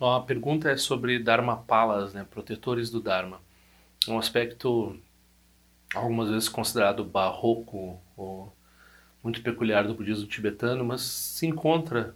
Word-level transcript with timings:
Então 0.00 0.14
a 0.14 0.22
pergunta 0.22 0.70
é 0.70 0.78
sobre 0.78 1.18
Dharma 1.18 1.58
Palas, 1.58 2.14
né, 2.14 2.24
protetores 2.24 2.88
do 2.88 3.02
Dharma. 3.02 3.38
Um 4.08 4.18
aspecto 4.18 4.98
algumas 5.94 6.30
vezes 6.30 6.48
considerado 6.48 7.04
barroco 7.04 8.00
ou 8.16 8.50
muito 9.22 9.42
peculiar 9.42 9.86
do 9.86 9.92
budismo 9.92 10.26
tibetano, 10.26 10.82
mas 10.82 11.02
se 11.02 11.46
encontra 11.46 12.14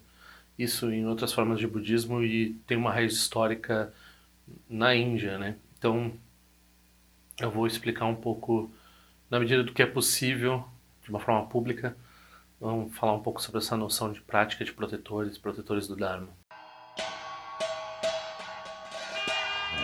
isso 0.59 0.91
em 0.91 1.05
outras 1.07 1.31
formas 1.35 1.59
de 1.59 1.67
budismo 1.67 2.23
e 2.23 2.55
tem 2.67 2.75
uma 2.75 2.91
raiz 2.91 3.13
histórica 3.13 3.93
na 4.67 4.95
Índia, 4.95 5.37
né? 5.37 5.57
Então 5.77 6.11
eu 7.39 7.51
vou 7.51 7.67
explicar 7.67 8.07
um 8.07 8.17
pouco 8.17 8.73
na 9.29 9.39
medida 9.39 9.63
do 9.63 9.75
que 9.75 9.83
é 9.83 9.87
possível 9.87 10.67
de 11.03 11.11
uma 11.11 11.21
forma 11.21 11.47
pública. 11.49 11.95
Vamos 12.59 12.97
falar 12.97 13.13
um 13.13 13.23
pouco 13.23 13.43
sobre 13.43 13.59
essa 13.59 13.77
noção 13.77 14.11
de 14.11 14.23
prática 14.23 14.65
de 14.65 14.73
protetores, 14.73 15.37
protetores 15.37 15.87
do 15.87 15.95
Dharma. 15.95 16.44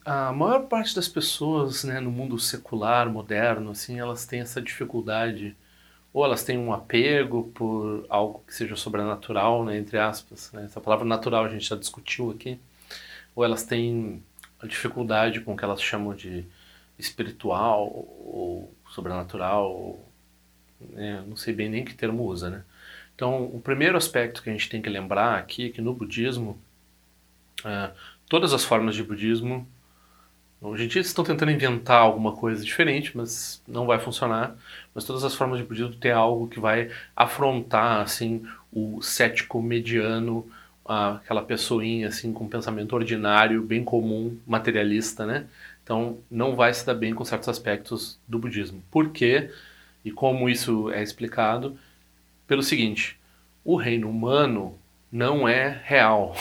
A 0.04 0.32
maior 0.32 0.66
parte 0.68 0.94
das 0.94 1.08
pessoas 1.08 1.82
né, 1.82 1.98
no 1.98 2.12
mundo 2.12 2.38
secular, 2.38 3.10
moderno, 3.10 3.72
assim, 3.72 3.98
elas 3.98 4.24
têm 4.26 4.40
essa 4.40 4.62
dificuldade, 4.62 5.56
ou 6.12 6.24
elas 6.24 6.44
têm 6.44 6.56
um 6.56 6.72
apego 6.72 7.50
por 7.54 8.06
algo 8.08 8.44
que 8.46 8.54
seja 8.54 8.76
sobrenatural, 8.76 9.64
né, 9.64 9.76
entre 9.76 9.98
aspas. 9.98 10.52
Né? 10.52 10.66
Essa 10.66 10.80
palavra 10.80 11.04
natural 11.04 11.44
a 11.44 11.48
gente 11.48 11.68
já 11.68 11.74
discutiu 11.74 12.30
aqui. 12.30 12.60
Ou 13.34 13.44
elas 13.44 13.64
têm 13.64 14.22
a 14.60 14.68
dificuldade 14.68 15.40
com 15.40 15.54
o 15.54 15.56
que 15.56 15.64
elas 15.64 15.82
chamam 15.82 16.14
de 16.14 16.46
espiritual 16.98 17.86
ou 17.86 18.74
sobrenatural, 18.90 19.70
ou, 19.70 20.08
né, 20.80 21.22
não 21.26 21.36
sei 21.36 21.54
bem 21.54 21.68
nem 21.68 21.84
que 21.84 21.94
termo 21.94 22.24
usa, 22.24 22.50
né? 22.50 22.64
Então, 23.14 23.44
o 23.46 23.60
primeiro 23.60 23.96
aspecto 23.96 24.42
que 24.42 24.48
a 24.48 24.52
gente 24.52 24.68
tem 24.68 24.80
que 24.80 24.88
lembrar 24.88 25.38
aqui 25.38 25.66
é 25.66 25.70
que 25.70 25.80
no 25.80 25.92
budismo, 25.92 26.56
é, 27.64 27.90
todas 28.28 28.52
as 28.52 28.64
formas 28.64 28.94
de 28.94 29.02
budismo, 29.02 29.66
hoje 30.60 30.84
em 30.84 30.88
dia 30.88 31.00
eles 31.00 31.08
estão 31.08 31.24
tentando 31.24 31.50
inventar 31.50 32.00
alguma 32.00 32.32
coisa 32.32 32.64
diferente, 32.64 33.16
mas 33.16 33.62
não 33.66 33.86
vai 33.86 33.98
funcionar. 33.98 34.56
Mas 34.94 35.04
todas 35.04 35.24
as 35.24 35.34
formas 35.34 35.58
de 35.58 35.64
budismo 35.64 35.94
têm 35.94 36.12
algo 36.12 36.48
que 36.48 36.60
vai 36.60 36.90
afrontar 37.16 38.02
assim 38.02 38.46
o 38.72 39.02
cético 39.02 39.60
mediano, 39.60 40.48
aquela 40.84 41.42
pessoinha 41.42 42.08
assim 42.08 42.32
com 42.32 42.48
pensamento 42.48 42.94
ordinário, 42.94 43.62
bem 43.62 43.82
comum, 43.84 44.38
materialista, 44.46 45.26
né? 45.26 45.46
Então, 45.88 46.18
não 46.30 46.54
vai 46.54 46.74
se 46.74 46.84
dar 46.84 46.92
bem 46.92 47.14
com 47.14 47.24
certos 47.24 47.48
aspectos 47.48 48.18
do 48.28 48.38
budismo. 48.38 48.82
Por 48.90 49.08
quê? 49.08 49.50
E 50.04 50.10
como 50.10 50.46
isso 50.46 50.90
é 50.90 51.02
explicado? 51.02 51.78
Pelo 52.46 52.62
seguinte: 52.62 53.18
o 53.64 53.74
reino 53.74 54.10
humano 54.10 54.78
não 55.10 55.48
é 55.48 55.80
real. 55.82 56.36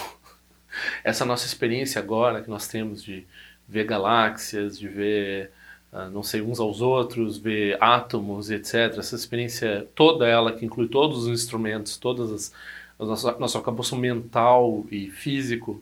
Essa 1.01 1.23
nossa 1.23 1.45
experiência 1.45 2.01
agora 2.01 2.41
que 2.41 2.49
nós 2.49 2.67
temos 2.67 3.01
de 3.01 3.25
ver 3.65 3.85
galáxias, 3.85 4.77
de 4.77 4.89
ver, 4.89 5.49
uh, 5.93 6.09
não 6.11 6.23
sei, 6.23 6.41
uns 6.41 6.59
aos 6.59 6.81
outros, 6.81 7.37
ver 7.37 7.81
átomos, 7.81 8.51
etc. 8.51 8.97
Essa 8.97 9.15
experiência 9.15 9.87
toda 9.95 10.27
ela, 10.27 10.51
que 10.51 10.65
inclui 10.65 10.89
todos 10.89 11.19
os 11.19 11.27
instrumentos, 11.29 11.95
todas 11.95 12.33
as, 12.33 12.53
nosso, 12.99 13.39
nosso 13.39 13.57
arcabouço 13.57 13.95
mental 13.95 14.85
e 14.91 15.09
físico, 15.09 15.81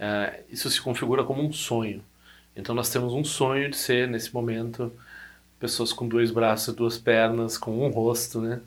uh, 0.00 0.42
isso 0.50 0.68
se 0.68 0.82
configura 0.82 1.22
como 1.22 1.44
um 1.44 1.52
sonho. 1.52 2.02
Então 2.58 2.74
nós 2.74 2.90
temos 2.90 3.14
um 3.14 3.24
sonho 3.24 3.70
de 3.70 3.76
ser, 3.76 4.08
nesse 4.08 4.34
momento, 4.34 4.92
pessoas 5.58 5.92
com 5.92 6.08
dois 6.08 6.30
braços 6.30 6.74
duas 6.74 6.98
pernas, 6.98 7.56
com 7.56 7.86
um 7.86 7.90
rosto, 7.90 8.40
né? 8.40 8.60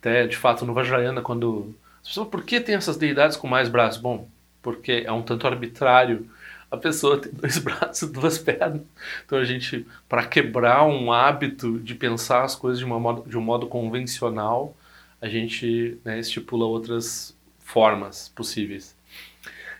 Até, 0.00 0.26
de 0.26 0.36
fato, 0.36 0.64
no 0.64 0.74
Vajrayana, 0.74 1.22
quando... 1.22 1.74
As 2.02 2.08
pessoas, 2.08 2.28
por 2.28 2.44
que 2.44 2.60
tem 2.60 2.76
essas 2.76 2.96
deidades 2.96 3.36
com 3.36 3.48
mais 3.48 3.68
braços? 3.68 4.00
Bom, 4.00 4.28
porque 4.62 5.02
é 5.04 5.12
um 5.12 5.22
tanto 5.22 5.46
arbitrário 5.46 6.30
a 6.70 6.76
pessoa 6.76 7.20
tem 7.20 7.32
dois 7.34 7.58
braços 7.58 8.10
duas 8.10 8.38
pernas. 8.38 8.82
Então 9.24 9.38
a 9.38 9.44
gente, 9.44 9.86
para 10.08 10.26
quebrar 10.26 10.84
um 10.84 11.12
hábito 11.12 11.78
de 11.78 11.94
pensar 11.94 12.44
as 12.44 12.54
coisas 12.54 12.78
de, 12.78 12.84
uma 12.84 12.98
modo, 12.98 13.28
de 13.28 13.36
um 13.36 13.40
modo 13.40 13.66
convencional, 13.66 14.76
a 15.20 15.28
gente 15.28 15.98
né, 16.04 16.18
estipula 16.18 16.66
outras 16.66 17.36
formas 17.60 18.28
possíveis. 18.28 18.94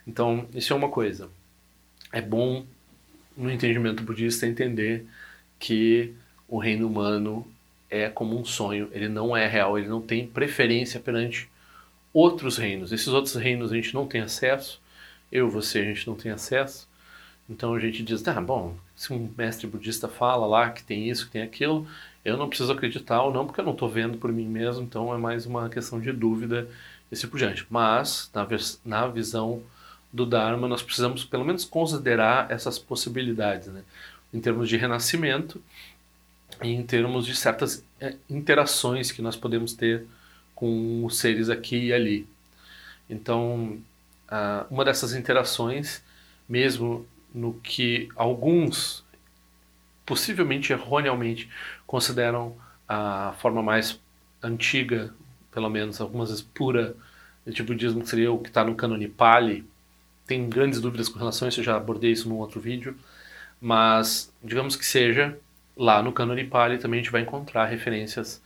Então, 0.06 0.47
isso 0.55 0.73
é 0.73 0.77
uma 0.77 0.89
coisa. 0.89 1.29
É 2.12 2.21
bom 2.21 2.65
no 3.37 3.51
entendimento 3.51 4.03
budista, 4.03 4.47
entender 4.47 5.07
que 5.59 6.15
o 6.49 6.59
reino 6.59 6.87
humano 6.87 7.47
é 7.91 8.09
como 8.09 8.39
um 8.39 8.45
sonho, 8.45 8.89
ele 8.93 9.09
não 9.09 9.37
é 9.37 9.47
real, 9.47 9.79
ele 9.79 9.89
não 9.89 10.01
tem 10.01 10.27
preferência 10.27 10.99
perante 11.01 11.49
outros 12.13 12.57
reinos. 12.57 12.93
Esses 12.93 13.09
outros 13.09 13.35
reinos 13.35 13.73
a 13.73 13.77
gente 13.77 13.95
não 13.95 14.07
tem 14.07 14.21
acesso, 14.21 14.81
eu, 15.31 15.51
você, 15.51 15.81
a 15.81 15.85
gente 15.85 16.07
não 16.07 16.15
tem 16.15 16.33
acesso. 16.33 16.89
Então 17.49 17.75
a 17.75 17.79
gente 17.79 18.03
diz, 18.03 18.27
ah, 18.27 18.41
bom, 18.41 18.77
se 18.95 19.13
um 19.13 19.31
mestre 19.37 19.67
budista 19.67 20.09
fala 20.09 20.47
lá 20.47 20.71
que 20.71 20.83
tem 20.83 21.09
isso, 21.09 21.27
que 21.27 21.33
tem 21.33 21.43
aquilo, 21.43 21.87
eu 22.25 22.37
não 22.37 22.49
preciso 22.49 22.73
acreditar 22.73 23.23
ou 23.23 23.33
não, 23.33 23.47
porque 23.47 23.61
eu 23.61 23.65
não 23.65 23.73
estou 23.73 23.89
vendo 23.89 24.19
por 24.19 24.33
mim 24.33 24.47
mesmo, 24.47 24.83
então 24.83 25.15
é 25.15 25.19
mais 25.19 25.47
uma 25.47 25.69
questão 25.69 26.01
de 26.01 26.11
dúvida 26.11 26.69
e 27.11 27.15
assim 27.15 27.29
por 27.29 27.39
diante. 27.39 27.65
Mas, 27.71 28.31
na, 28.35 28.47
na 28.85 29.07
visão 29.07 29.63
do 30.16 30.25
Dharma, 30.25 30.66
nós 30.66 30.82
precisamos 30.82 31.25
pelo 31.25 31.44
menos 31.44 31.65
considerar 31.65 32.50
essas 32.50 32.78
possibilidades, 32.78 33.69
né? 33.69 33.82
em 34.32 34.41
termos 34.41 34.69
de 34.69 34.77
renascimento 34.77 35.62
e 36.62 36.69
em 36.69 36.82
termos 36.82 37.27
de 37.27 37.37
certas 37.37 37.84
é, 38.00 38.16
interações 38.28 39.12
que 39.12 39.21
nós 39.21 39.37
podemos 39.37 39.75
ter 39.75 40.06
com 40.55 41.05
os 41.05 41.19
seres 41.19 41.50
aqui 41.50 41.87
e 41.87 41.93
ali. 41.93 42.26
Então, 43.09 43.78
uma 44.71 44.84
dessas 44.84 45.15
interações, 45.15 46.03
mesmo 46.49 47.06
no 47.32 47.53
que 47.55 48.09
alguns, 48.16 49.05
possivelmente 50.05 50.72
erroneamente, 50.72 51.49
consideram 51.87 52.56
a 52.88 53.34
forma 53.38 53.62
mais 53.62 54.00
antiga, 54.43 55.15
pelo 55.53 55.69
menos 55.69 56.00
algumas 56.00 56.31
vezes 56.31 56.43
pura, 56.43 56.97
de 57.47 57.62
budismo, 57.62 58.03
que 58.03 58.09
seria 58.09 58.32
o 58.32 58.38
que 58.38 58.49
está 58.49 58.65
no 58.65 58.75
cânone 58.75 59.06
Pali, 59.06 59.65
tem 60.26 60.48
grandes 60.48 60.81
dúvidas 60.81 61.09
com 61.09 61.19
relação 61.19 61.47
a 61.47 61.48
isso, 61.48 61.60
eu 61.60 61.64
já 61.64 61.76
abordei 61.76 62.12
isso 62.12 62.28
num 62.28 62.37
outro 62.37 62.60
vídeo, 62.60 62.97
mas 63.60 64.32
digamos 64.42 64.76
que 64.76 64.84
seja, 64.84 65.38
lá 65.76 66.03
no 66.03 66.12
Cânone 66.12 66.44
Pali 66.44 66.78
também 66.78 67.00
a 67.00 67.03
gente 67.03 67.12
vai 67.12 67.22
encontrar 67.22 67.66
referências 67.66 68.42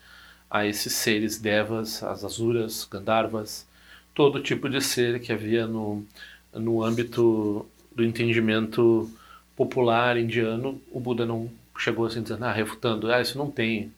a 0.51 0.67
esses 0.67 0.93
seres 0.93 1.39
devas, 1.39 2.03
as 2.03 2.25
asuras, 2.25 2.87
gandharvas, 2.91 3.67
todo 4.15 4.43
tipo 4.43 4.69
de 4.69 4.81
ser 4.81 5.21
que 5.21 5.33
havia 5.33 5.67
no, 5.67 6.05
no 6.53 6.83
âmbito 6.83 7.67
do 7.95 8.05
entendimento 8.05 9.11
popular 9.57 10.17
indiano. 10.17 10.81
O 10.91 10.99
Buda 10.99 11.25
não 11.25 11.51
chegou 11.79 12.07
assim 12.07 12.23
dizendo, 12.23 12.45
ah, 12.45 12.53
refutando, 12.53 13.13
ah, 13.13 13.21
isso 13.21 13.39
não 13.39 13.51
tem. 13.51 13.93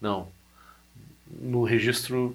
Não. 0.00 0.28
No 1.40 1.64
registro 1.64 2.34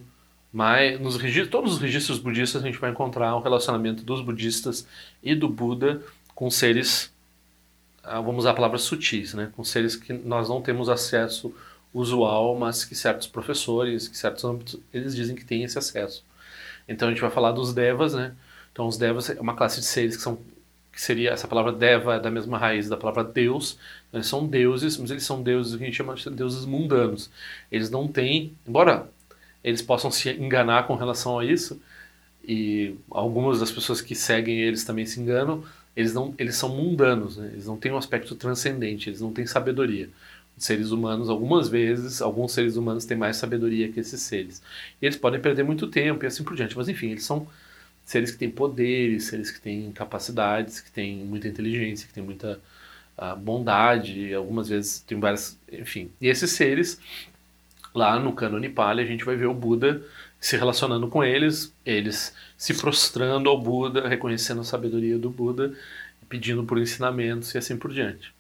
mas 0.54 1.00
nos 1.00 1.18
registros, 1.18 1.50
todos 1.50 1.74
os 1.74 1.80
registros 1.80 2.20
budistas 2.20 2.62
a 2.62 2.66
gente 2.66 2.78
vai 2.78 2.92
encontrar 2.92 3.36
um 3.36 3.42
relacionamento 3.42 4.04
dos 4.04 4.22
budistas 4.22 4.88
e 5.24 5.34
do 5.34 5.50
Buda 5.50 6.00
com 6.36 6.50
seres, 6.52 7.12
ah, 8.04 8.22
vamos 8.22 8.44
usar 8.44 8.52
a 8.52 8.54
palavra 8.54 8.78
sutis, 8.78 9.34
né? 9.34 9.52
com 9.56 9.64
seres 9.64 9.96
que 9.96 10.14
nós 10.14 10.48
não 10.48 10.62
temos 10.62 10.90
acesso 10.90 11.52
usual, 11.92 12.56
mas 12.56 12.86
que 12.86 12.94
certos 12.94 13.26
professores, 13.26 14.08
que 14.08 14.16
certos 14.16 14.44
âmbitos, 14.44 14.80
eles 14.94 15.16
dizem 15.16 15.36
que 15.36 15.44
têm 15.44 15.64
esse 15.64 15.80
acesso. 15.80 16.24
Então 16.88 17.08
a 17.08 17.12
gente 17.12 17.22
vai 17.22 17.32
falar 17.32 17.52
dos 17.52 17.74
devas, 17.74 18.14
né? 18.14 18.34
Então 18.72 18.88
os 18.88 18.98
devas 18.98 19.30
é 19.32 19.40
uma 19.40 19.56
classe 19.56 19.80
de 19.80 19.86
seres 19.86 20.16
que 20.16 20.22
são 20.22 20.38
que 20.92 21.02
seria 21.02 21.32
essa 21.32 21.48
palavra 21.48 21.72
deva 21.72 22.16
é 22.16 22.20
da 22.20 22.30
mesma 22.30 22.56
raiz 22.56 22.88
da 22.88 22.96
palavra 22.96 23.24
deus. 23.24 23.80
Eles 24.14 24.28
são 24.28 24.46
deuses, 24.46 24.96
mas 24.98 25.10
eles 25.10 25.24
são 25.24 25.42
deuses 25.42 25.76
que 25.76 25.82
a 25.82 25.86
gente 25.88 25.98
chama 25.98 26.14
de 26.14 26.30
deuses 26.30 26.66
mundanos. 26.66 27.32
Eles 27.72 27.90
não 27.90 28.08
têm, 28.08 28.56
embora 28.68 29.10
eles 29.64 29.82
possam 29.82 30.12
se 30.12 30.30
enganar 30.30 30.88
com 30.88 30.96
relação 30.96 31.40
a 31.40 31.46
isso, 31.46 31.82
e 32.44 32.96
algumas 33.10 33.60
das 33.60 33.72
pessoas 33.72 34.02
que 34.02 34.16
seguem 34.16 34.60
eles 34.60 34.84
também 34.84 35.06
se 35.06 35.20
enganam, 35.20 35.64
eles, 35.96 36.14
não, 36.14 36.34
eles 36.38 36.56
são 36.56 36.70
mundanos, 36.70 37.38
né? 37.38 37.50
eles 37.54 37.66
não 37.66 37.78
têm 37.78 37.92
um 37.92 37.98
aspecto 37.98 38.36
transcendente, 38.36 39.10
eles 39.10 39.22
não 39.22 39.32
têm 39.32 39.46
sabedoria. 39.46 40.10
Os 40.58 40.66
seres 40.66 40.92
humanos, 40.92 41.30
algumas 41.30 41.68
vezes, 41.70 42.22
alguns 42.22 42.52
seres 42.52 42.76
humanos 42.76 43.06
têm 43.06 43.18
mais 43.18 43.38
sabedoria 43.38 43.92
que 43.92 44.00
esses 44.00 44.22
seres. 44.22 44.62
E 45.02 45.06
eles 45.06 45.18
podem 45.18 45.40
perder 45.40 45.64
muito 45.64 45.88
tempo 45.88 46.24
e 46.24 46.28
assim 46.28 46.44
por 46.44 46.56
diante, 46.56 46.76
mas 46.76 46.90
enfim, 46.90 47.12
eles 47.12 47.24
são 47.24 47.48
seres 48.06 48.32
que 48.32 48.38
têm 48.38 48.52
poderes, 48.52 49.26
seres 49.26 49.50
que 49.50 49.62
têm 49.62 49.92
capacidades, 49.92 50.82
que 50.82 50.92
têm 50.92 51.18
muita 51.18 51.48
inteligência, 51.48 52.08
que 52.08 52.14
têm 52.14 52.24
muita 52.24 52.60
uh, 53.18 53.36
bondade, 53.38 54.34
algumas 54.34 54.70
vezes 54.70 55.00
tem 55.02 55.20
várias, 55.20 55.58
enfim. 55.72 56.10
E 56.20 56.28
esses 56.28 56.52
seres 56.52 57.00
Lá 57.94 58.20
no 58.20 58.34
Cânone 58.34 58.70
Pali 58.70 59.02
a 59.02 59.06
gente 59.06 59.24
vai 59.24 59.36
ver 59.36 59.46
o 59.46 59.54
Buda 59.54 60.04
se 60.40 60.58
relacionando 60.58 61.08
com 61.08 61.24
eles, 61.24 61.74
eles 61.86 62.36
se 62.58 62.74
prostrando 62.74 63.50
ao 63.50 63.60
Buda, 63.60 64.08
reconhecendo 64.08 64.62
a 64.62 64.66
sabedoria 64.66 65.18
do 65.18 65.30
Buda, 65.30 65.74
pedindo 66.28 66.64
por 66.64 66.78
ensinamentos 66.78 67.54
e 67.54 67.58
assim 67.58 67.78
por 67.78 67.94
diante. 67.94 68.34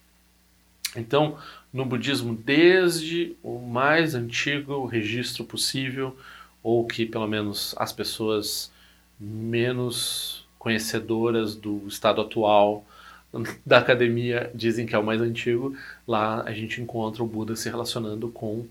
Então, 0.95 1.37
no 1.71 1.85
budismo, 1.85 2.35
desde 2.35 3.35
o 3.41 3.57
mais 3.59 4.15
antigo 4.15 4.85
registro 4.85 5.43
possível, 5.43 6.15
ou 6.61 6.85
que 6.85 7.05
pelo 7.05 7.27
menos 7.27 7.75
as 7.77 7.91
pessoas 7.91 8.71
menos 9.19 10.45
conhecedoras 10.59 11.55
do 11.55 11.83
estado 11.87 12.21
atual 12.21 12.85
da 13.65 13.79
academia 13.79 14.51
dizem 14.53 14.85
que 14.85 14.95
é 14.95 14.99
o 14.99 15.05
mais 15.05 15.21
antigo, 15.21 15.75
lá 16.07 16.41
a 16.43 16.53
gente 16.53 16.81
encontra 16.81 17.23
o 17.23 17.27
Buda 17.27 17.55
se 17.55 17.69
relacionando 17.69 18.29
com 18.29 18.67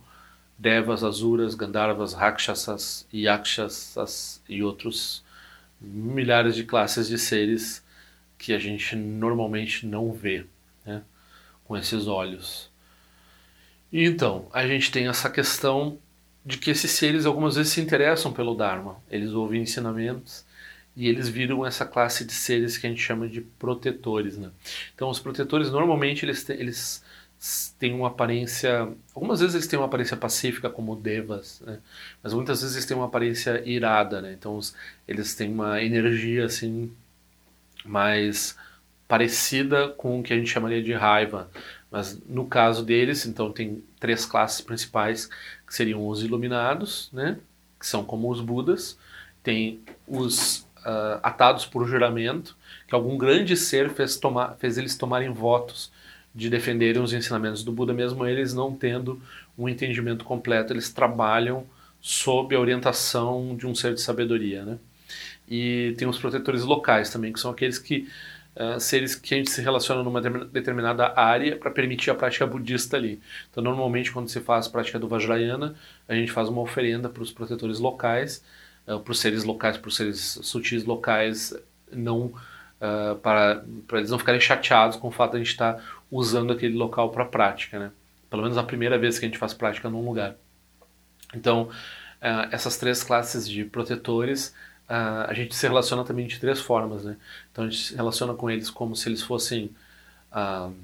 devas, 0.62 1.02
asuras, 1.02 1.56
gandharvas, 1.56 2.12
rakshasas, 2.12 3.04
yakshasas 3.12 4.40
e 4.48 4.62
outros 4.62 5.24
milhares 5.80 6.54
de 6.54 6.62
classes 6.62 7.08
de 7.08 7.18
seres 7.18 7.84
que 8.38 8.52
a 8.52 8.60
gente 8.60 8.94
normalmente 8.94 9.84
não 9.84 10.12
vê 10.12 10.46
né, 10.86 11.02
com 11.64 11.76
esses 11.76 12.06
olhos. 12.06 12.70
E 13.92 14.04
então, 14.04 14.46
a 14.52 14.64
gente 14.64 14.92
tem 14.92 15.08
essa 15.08 15.28
questão 15.28 15.98
de 16.46 16.58
que 16.58 16.70
esses 16.70 16.92
seres 16.92 17.26
algumas 17.26 17.56
vezes 17.56 17.72
se 17.72 17.80
interessam 17.80 18.32
pelo 18.32 18.54
Dharma, 18.54 18.96
eles 19.10 19.32
ouvem 19.32 19.62
ensinamentos 19.62 20.44
e 20.94 21.08
eles 21.08 21.28
viram 21.28 21.66
essa 21.66 21.84
classe 21.84 22.24
de 22.24 22.32
seres 22.32 22.78
que 22.78 22.86
a 22.86 22.90
gente 22.90 23.02
chama 23.02 23.26
de 23.26 23.40
protetores. 23.40 24.38
Né? 24.38 24.50
Então, 24.94 25.10
os 25.10 25.18
protetores 25.18 25.72
normalmente 25.72 26.24
eles, 26.24 26.48
eles 26.50 27.02
têm 27.78 27.92
uma 27.92 28.08
aparência. 28.08 28.88
Algumas 29.14 29.40
vezes 29.40 29.54
eles 29.54 29.66
têm 29.66 29.78
uma 29.78 29.86
aparência 29.86 30.16
pacífica, 30.16 30.70
como 30.70 30.94
devas, 30.94 31.60
né? 31.66 31.80
mas 32.22 32.32
muitas 32.32 32.60
vezes 32.60 32.76
eles 32.76 32.86
têm 32.86 32.96
uma 32.96 33.06
aparência 33.06 33.62
irada. 33.68 34.22
Né? 34.22 34.32
Então, 34.32 34.56
os, 34.56 34.74
eles 35.08 35.34
têm 35.34 35.52
uma 35.52 35.82
energia 35.82 36.44
assim 36.44 36.92
mais 37.84 38.56
parecida 39.08 39.88
com 39.88 40.20
o 40.20 40.22
que 40.22 40.32
a 40.32 40.36
gente 40.36 40.50
chamaria 40.50 40.82
de 40.82 40.92
raiva. 40.92 41.50
Mas 41.90 42.16
no 42.28 42.46
caso 42.46 42.84
deles, 42.84 43.26
então 43.26 43.50
tem 43.50 43.82
três 43.98 44.24
classes 44.24 44.60
principais, 44.60 45.28
que 45.66 45.74
seriam 45.74 46.06
os 46.06 46.22
iluminados, 46.22 47.10
né? 47.12 47.38
que 47.78 47.86
são 47.86 48.04
como 48.04 48.30
os 48.30 48.40
Budas, 48.40 48.96
tem 49.42 49.82
os 50.06 50.60
uh, 50.78 51.18
atados 51.24 51.66
por 51.66 51.88
juramento, 51.88 52.56
que 52.86 52.94
algum 52.94 53.18
grande 53.18 53.56
ser 53.56 53.90
fez, 53.90 54.18
fez 54.58 54.78
eles 54.78 54.96
tomarem 54.96 55.32
votos 55.32 55.90
de 56.34 56.48
defenderem 56.48 57.02
os 57.02 57.12
ensinamentos 57.12 57.62
do 57.62 57.72
Buda, 57.72 57.92
mesmo 57.92 58.26
eles 58.26 58.54
não 58.54 58.74
tendo 58.74 59.20
um 59.56 59.68
entendimento 59.68 60.24
completo, 60.24 60.72
eles 60.72 60.90
trabalham 60.90 61.66
sob 62.00 62.54
a 62.54 62.60
orientação 62.60 63.54
de 63.56 63.66
um 63.66 63.74
ser 63.74 63.94
de 63.94 64.00
sabedoria, 64.00 64.64
né? 64.64 64.78
E 65.48 65.94
tem 65.98 66.08
os 66.08 66.18
protetores 66.18 66.62
locais 66.62 67.10
também, 67.10 67.32
que 67.32 67.38
são 67.38 67.50
aqueles 67.50 67.78
que 67.78 68.08
uh, 68.56 68.80
seres 68.80 69.14
que 69.14 69.34
a 69.34 69.36
gente 69.36 69.50
se 69.50 69.60
relaciona 69.60 70.02
numa 70.02 70.20
determinada 70.20 71.12
área 71.14 71.56
para 71.56 71.70
permitir 71.70 72.10
a 72.10 72.14
prática 72.14 72.46
budista 72.46 72.96
ali. 72.96 73.20
Então, 73.50 73.62
normalmente, 73.62 74.10
quando 74.10 74.28
se 74.28 74.40
faz 74.40 74.66
a 74.66 74.70
prática 74.70 74.98
do 74.98 75.08
Vajrayana, 75.08 75.74
a 76.08 76.14
gente 76.14 76.32
faz 76.32 76.48
uma 76.48 76.60
oferenda 76.60 77.08
para 77.08 77.22
os 77.22 77.30
protetores 77.30 77.78
locais, 77.78 78.42
uh, 78.86 78.98
para 78.98 79.12
os 79.12 79.20
seres 79.20 79.44
locais, 79.44 79.76
para 79.76 79.88
os 79.88 79.96
seres 79.96 80.38
sutis 80.42 80.84
locais, 80.84 81.54
não 81.92 82.26
uh, 82.26 83.16
para, 83.22 83.64
para 83.86 83.98
eles 83.98 84.10
não 84.10 84.18
ficarem 84.18 84.40
chateados 84.40 84.96
com 84.96 85.08
o 85.08 85.12
fato 85.12 85.32
de 85.32 85.36
a 85.36 85.40
gente 85.40 85.50
estar 85.50 85.74
tá 85.74 85.82
usando 86.12 86.52
aquele 86.52 86.76
local 86.76 87.10
para 87.10 87.24
prática, 87.24 87.78
né? 87.78 87.90
Pelo 88.28 88.42
menos 88.42 88.58
a 88.58 88.62
primeira 88.62 88.98
vez 88.98 89.18
que 89.18 89.24
a 89.24 89.28
gente 89.28 89.38
faz 89.38 89.54
prática 89.54 89.88
num 89.88 90.04
lugar. 90.04 90.36
Então, 91.34 91.62
uh, 91.62 92.48
essas 92.52 92.76
três 92.76 93.02
classes 93.02 93.48
de 93.48 93.64
protetores, 93.64 94.48
uh, 94.88 95.24
a 95.26 95.32
gente 95.32 95.54
se 95.54 95.66
relaciona 95.66 96.04
também 96.04 96.26
de 96.26 96.38
três 96.38 96.60
formas, 96.60 97.02
né? 97.02 97.16
Então, 97.50 97.64
a 97.64 97.68
gente 97.68 97.82
se 97.82 97.96
relaciona 97.96 98.34
com 98.34 98.50
eles 98.50 98.68
como 98.68 98.94
se 98.94 99.08
eles 99.08 99.22
fossem 99.22 99.70
uh, 100.30 100.74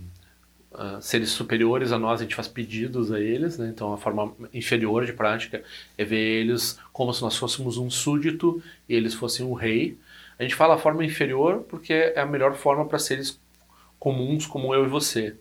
seres 1.01 1.31
superiores 1.31 1.93
a 1.93 1.99
nós, 1.99 2.21
a 2.21 2.23
gente 2.23 2.35
faz 2.35 2.49
pedidos 2.49 3.13
a 3.13 3.21
eles, 3.21 3.59
né? 3.59 3.69
Então, 3.69 3.93
a 3.93 3.99
forma 3.99 4.33
inferior 4.55 5.05
de 5.05 5.13
prática 5.13 5.63
é 5.99 6.05
ver 6.05 6.41
eles 6.41 6.79
como 6.91 7.13
se 7.13 7.21
nós 7.21 7.37
fôssemos 7.37 7.77
um 7.77 7.91
súdito 7.91 8.63
e 8.89 8.95
eles 8.95 9.13
fossem 9.13 9.45
um 9.45 9.53
rei. 9.53 9.99
A 10.39 10.43
gente 10.43 10.55
fala 10.55 10.77
a 10.77 10.79
forma 10.79 11.05
inferior 11.05 11.67
porque 11.69 11.93
é 11.93 12.21
a 12.21 12.27
melhor 12.27 12.55
forma 12.55 12.87
para 12.87 12.99
seres 12.99 13.39
comuns 13.99 14.47
como 14.47 14.75
eu 14.75 14.85
e 14.85 14.89
você. 14.89 15.37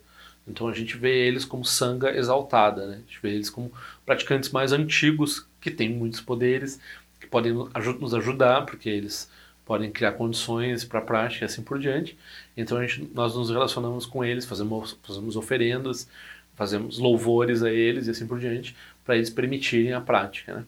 Então 0.46 0.66
a 0.66 0.72
gente 0.72 0.96
vê 0.96 1.26
eles 1.26 1.44
como 1.44 1.64
sanga 1.64 2.10
exaltada, 2.16 2.86
né? 2.86 2.94
a 2.94 2.98
gente 2.98 3.20
vê 3.22 3.30
eles 3.30 3.50
como 3.50 3.70
praticantes 4.06 4.50
mais 4.50 4.72
antigos 4.72 5.46
que 5.60 5.70
têm 5.70 5.90
muitos 5.90 6.20
poderes, 6.20 6.80
que 7.20 7.26
podem 7.26 7.52
nos 7.52 8.14
ajudar, 8.14 8.64
porque 8.64 8.88
eles 8.88 9.30
podem 9.66 9.92
criar 9.92 10.12
condições 10.12 10.84
para 10.84 11.00
a 11.00 11.02
prática 11.02 11.44
e 11.44 11.46
assim 11.46 11.62
por 11.62 11.78
diante. 11.78 12.16
Então 12.56 12.78
a 12.78 12.86
gente, 12.86 13.10
nós 13.14 13.34
nos 13.34 13.50
relacionamos 13.50 14.06
com 14.06 14.24
eles, 14.24 14.46
fazemos, 14.46 14.96
fazemos 15.02 15.36
oferendas, 15.36 16.08
fazemos 16.54 16.98
louvores 16.98 17.62
a 17.62 17.70
eles 17.70 18.06
e 18.06 18.10
assim 18.10 18.26
por 18.26 18.38
diante, 18.38 18.74
para 19.04 19.16
eles 19.16 19.28
permitirem 19.28 19.92
a 19.92 20.00
prática. 20.00 20.54
Né? 20.54 20.64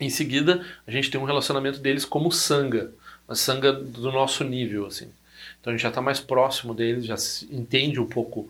Em 0.00 0.08
seguida, 0.08 0.64
a 0.86 0.90
gente 0.90 1.10
tem 1.10 1.20
um 1.20 1.24
relacionamento 1.24 1.80
deles 1.80 2.04
como 2.04 2.32
sanga, 2.32 2.92
uma 3.28 3.34
sanga 3.34 3.72
do 3.72 4.10
nosso 4.10 4.42
nível, 4.44 4.86
assim. 4.86 5.10
Então 5.60 5.72
a 5.72 5.76
gente 5.76 5.82
já 5.82 5.88
está 5.88 6.00
mais 6.00 6.20
próximo 6.20 6.74
deles, 6.74 7.04
já 7.04 7.16
entende 7.50 8.00
um 8.00 8.06
pouco 8.06 8.40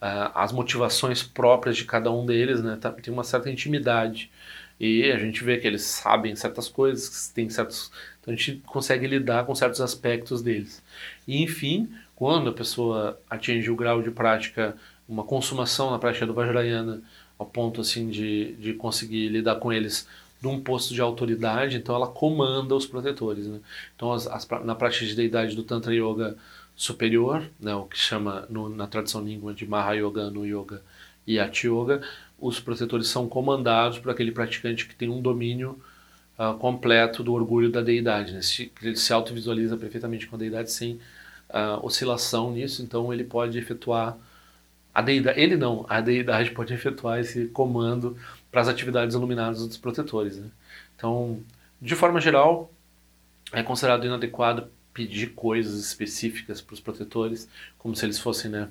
uh, 0.00 0.30
as 0.34 0.52
motivações 0.52 1.22
próprias 1.22 1.76
de 1.76 1.84
cada 1.84 2.10
um 2.10 2.24
deles, 2.24 2.62
né? 2.62 2.76
Tá, 2.80 2.90
tem 2.90 3.12
uma 3.12 3.24
certa 3.24 3.50
intimidade. 3.50 4.30
E 4.78 5.10
a 5.12 5.18
gente 5.18 5.44
vê 5.44 5.58
que 5.58 5.66
eles 5.66 5.82
sabem 5.82 6.34
certas 6.34 6.68
coisas, 6.68 7.28
que 7.28 7.34
tem 7.34 7.50
certos. 7.50 7.92
Então 8.20 8.32
a 8.32 8.36
gente 8.36 8.62
consegue 8.66 9.06
lidar 9.06 9.44
com 9.44 9.54
certos 9.54 9.80
aspectos 9.80 10.42
deles. 10.42 10.82
E 11.28 11.42
enfim, 11.42 11.90
quando 12.16 12.50
a 12.50 12.52
pessoa 12.52 13.20
atinge 13.28 13.70
o 13.70 13.76
grau 13.76 14.02
de 14.02 14.10
prática, 14.10 14.74
uma 15.08 15.24
consumação 15.24 15.90
na 15.90 15.98
prática 15.98 16.26
do 16.26 16.32
Vajrayana, 16.32 17.02
ao 17.38 17.46
ponto 17.46 17.80
assim 17.80 18.08
de, 18.08 18.52
de 18.54 18.72
conseguir 18.74 19.28
lidar 19.28 19.56
com 19.56 19.72
eles 19.72 20.06
num 20.42 20.60
posto 20.60 20.94
de 20.94 21.00
autoridade, 21.00 21.76
então 21.76 21.94
ela 21.94 22.08
comanda 22.08 22.74
os 22.74 22.86
protetores. 22.86 23.46
Né? 23.46 23.60
Então, 23.94 24.12
as, 24.12 24.26
as, 24.26 24.48
na 24.64 24.74
prática 24.74 25.04
de 25.04 25.14
deidade 25.14 25.54
do 25.54 25.62
Tantra 25.62 25.94
Yoga 25.94 26.36
superior, 26.74 27.42
né, 27.60 27.74
o 27.74 27.84
que 27.84 27.98
chama 27.98 28.46
no, 28.48 28.68
na 28.68 28.86
tradição 28.86 29.22
língua 29.22 29.52
de 29.52 29.66
Mahayoga, 29.66 30.30
no 30.30 30.46
Yoga 30.46 30.82
e 31.26 31.38
Ati 31.38 31.68
Yoga, 31.68 32.00
os 32.38 32.58
protetores 32.58 33.08
são 33.08 33.28
comandados 33.28 33.98
por 33.98 34.10
aquele 34.10 34.32
praticante 34.32 34.86
que 34.86 34.94
tem 34.94 35.10
um 35.10 35.20
domínio 35.20 35.78
uh, 36.38 36.56
completo 36.56 37.22
do 37.22 37.34
orgulho 37.34 37.70
da 37.70 37.82
deidade. 37.82 38.32
Né? 38.32 38.40
Se, 38.40 38.72
ele 38.82 38.96
se 38.96 39.12
autovisualiza 39.12 39.76
perfeitamente 39.76 40.26
com 40.26 40.36
a 40.36 40.38
deidade 40.38 40.72
sem 40.72 40.94
uh, 41.50 41.84
oscilação 41.84 42.50
nisso, 42.50 42.82
então 42.82 43.12
ele 43.12 43.24
pode 43.24 43.58
efetuar 43.58 44.16
a 44.94 45.02
deidade, 45.02 45.38
ele 45.38 45.56
não, 45.56 45.84
a 45.88 46.00
deidade 46.00 46.50
pode 46.52 46.72
efetuar 46.72 47.20
esse 47.20 47.46
comando 47.48 48.16
para 48.50 48.60
as 48.60 48.68
atividades 48.68 49.14
iluminadas 49.14 49.66
dos 49.66 49.76
protetores. 49.76 50.36
Né? 50.36 50.48
Então, 50.96 51.40
de 51.80 51.94
forma 51.94 52.20
geral, 52.20 52.70
é 53.52 53.62
considerado 53.62 54.04
inadequado 54.04 54.68
pedir 54.92 55.28
coisas 55.34 55.78
específicas 55.80 56.60
para 56.60 56.74
os 56.74 56.80
protetores, 56.80 57.48
como 57.78 57.94
se 57.94 58.04
eles 58.04 58.18
fossem 58.18 58.50
né, 58.50 58.68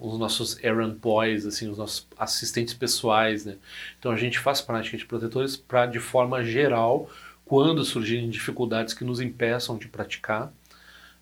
os 0.00 0.18
nossos 0.18 0.62
errand 0.62 0.94
boys, 0.94 1.46
assim, 1.46 1.68
os 1.68 1.78
nossos 1.78 2.06
assistentes 2.16 2.74
pessoais. 2.74 3.44
Né? 3.44 3.56
Então, 3.98 4.12
a 4.12 4.16
gente 4.16 4.38
faz 4.38 4.60
prática 4.60 4.96
de 4.96 5.04
protetores 5.04 5.56
para, 5.56 5.86
de 5.86 5.98
forma 5.98 6.44
geral, 6.44 7.10
quando 7.44 7.84
surgirem 7.84 8.28
dificuldades 8.28 8.94
que 8.94 9.04
nos 9.04 9.20
impeçam 9.20 9.78
de 9.78 9.88
praticar, 9.88 10.52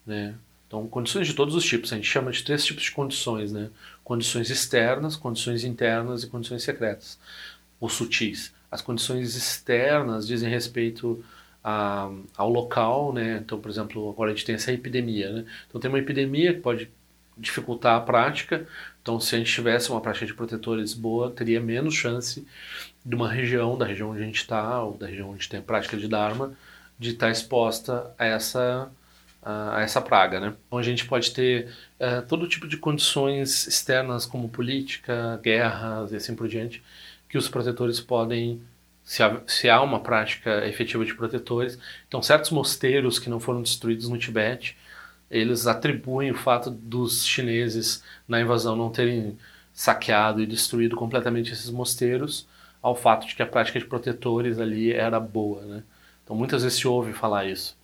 né? 0.05 0.35
Então, 0.67 0.87
condições 0.89 1.29
de 1.29 1.35
todos 1.35 1.55
os 1.55 1.65
tipos. 1.65 1.93
A 1.93 1.97
gente 1.97 2.09
chama 2.09 2.33
de 2.33 2.43
três 2.43 2.65
tipos 2.65 2.83
de 2.83 2.91
condições, 2.91 3.53
né? 3.53 3.71
Condições 4.07 4.51
externas, 4.51 5.17
condições 5.17 5.65
internas 5.65 6.23
e 6.23 6.29
condições 6.29 6.63
secretas, 6.63 7.19
ou 7.81 7.89
sutis. 7.89 8.55
As 8.71 8.81
condições 8.81 9.35
externas 9.35 10.29
dizem 10.29 10.49
respeito 10.49 11.25
a, 11.63 12.09
ao 12.37 12.49
local, 12.49 13.13
né? 13.13 13.41
Então, 13.45 13.61
por 13.61 13.69
exemplo, 13.69 14.09
agora 14.09 14.31
a 14.31 14.33
gente 14.33 14.47
tem 14.47 14.55
essa 14.55 14.73
epidemia, 14.73 15.33
né? 15.33 15.45
Então, 15.69 15.81
tem 15.81 15.91
uma 15.91 15.99
epidemia 15.99 16.55
que 16.55 16.61
pode 16.61 16.89
dificultar 17.37 17.97
a 17.97 18.01
prática. 18.01 18.65
Então, 19.03 19.19
se 19.19 19.35
a 19.35 19.39
gente 19.39 19.53
tivesse 19.53 19.91
uma 19.91 20.01
prática 20.01 20.25
de 20.25 20.35
protetores 20.35 20.95
boa, 20.95 21.29
teria 21.33 21.61
menos 21.61 21.95
chance 21.95 22.47
de 23.05 23.17
uma 23.17 23.29
região, 23.29 23.77
da 23.77 23.85
região 23.85 24.11
onde 24.11 24.23
a 24.23 24.25
gente 24.25 24.41
está, 24.41 24.85
ou 24.85 24.97
da 24.97 25.09
região 25.09 25.31
onde 25.31 25.49
tem 25.49 25.61
prática 25.61 25.97
de 25.97 26.07
Dharma, 26.07 26.57
de 26.97 27.11
estar 27.11 27.29
exposta 27.33 28.15
a 28.17 28.25
essa 28.25 28.89
a 29.47 29.81
essa 29.81 30.01
praga. 30.01 30.41
Né? 30.41 30.53
Então 30.67 30.79
a 30.79 30.83
gente 30.83 31.05
pode 31.07 31.31
ter 31.31 31.73
uh, 32.01 32.27
todo 32.27 32.49
tipo 32.49 32.67
de 32.67 32.77
condições 32.77 33.67
externas, 33.69 34.27
como 34.27 34.49
política, 34.49 35.39
guerras 35.41 36.11
e 36.11 36.17
assim 36.17 36.35
por 36.35 36.49
diante, 36.49 36.83
que 37.29 37.39
os 37.39 37.49
protetores 37.49 38.01
podem, 38.01 38.61
se 39.05 39.23
há, 39.23 39.41
se 39.47 39.71
há 39.71 39.81
uma 39.81 40.01
prática 40.01 40.67
efetiva 40.67 41.05
de 41.05 41.15
protetores. 41.15 41.79
Então, 42.09 42.21
certos 42.21 42.51
mosteiros 42.51 43.21
que 43.21 43.31
não 43.31 43.39
foram 43.39 43.63
destruídos 43.63 44.09
no 44.09 44.19
Tibete, 44.19 44.77
eles 45.31 45.67
atribuem 45.69 46.33
o 46.33 46.37
fato 46.37 46.69
dos 46.69 47.25
chineses 47.25 48.03
na 48.27 48.41
invasão 48.41 48.75
não 48.75 48.91
terem 48.91 49.39
saqueado 49.73 50.43
e 50.43 50.47
destruído 50.47 50.97
completamente 50.97 51.53
esses 51.53 51.71
mosteiros 51.71 52.49
ao 52.83 52.97
fato 52.97 53.27
de 53.27 53.35
que 53.35 53.43
a 53.43 53.47
prática 53.47 53.79
de 53.79 53.85
protetores 53.85 54.59
ali 54.59 54.93
era 54.93 55.21
boa. 55.21 55.63
Né? 55.63 55.83
Então, 56.25 56.35
muitas 56.35 56.63
vezes 56.65 56.79
se 56.79 56.89
ouve 56.89 57.13
falar 57.13 57.45
isso. 57.45 57.77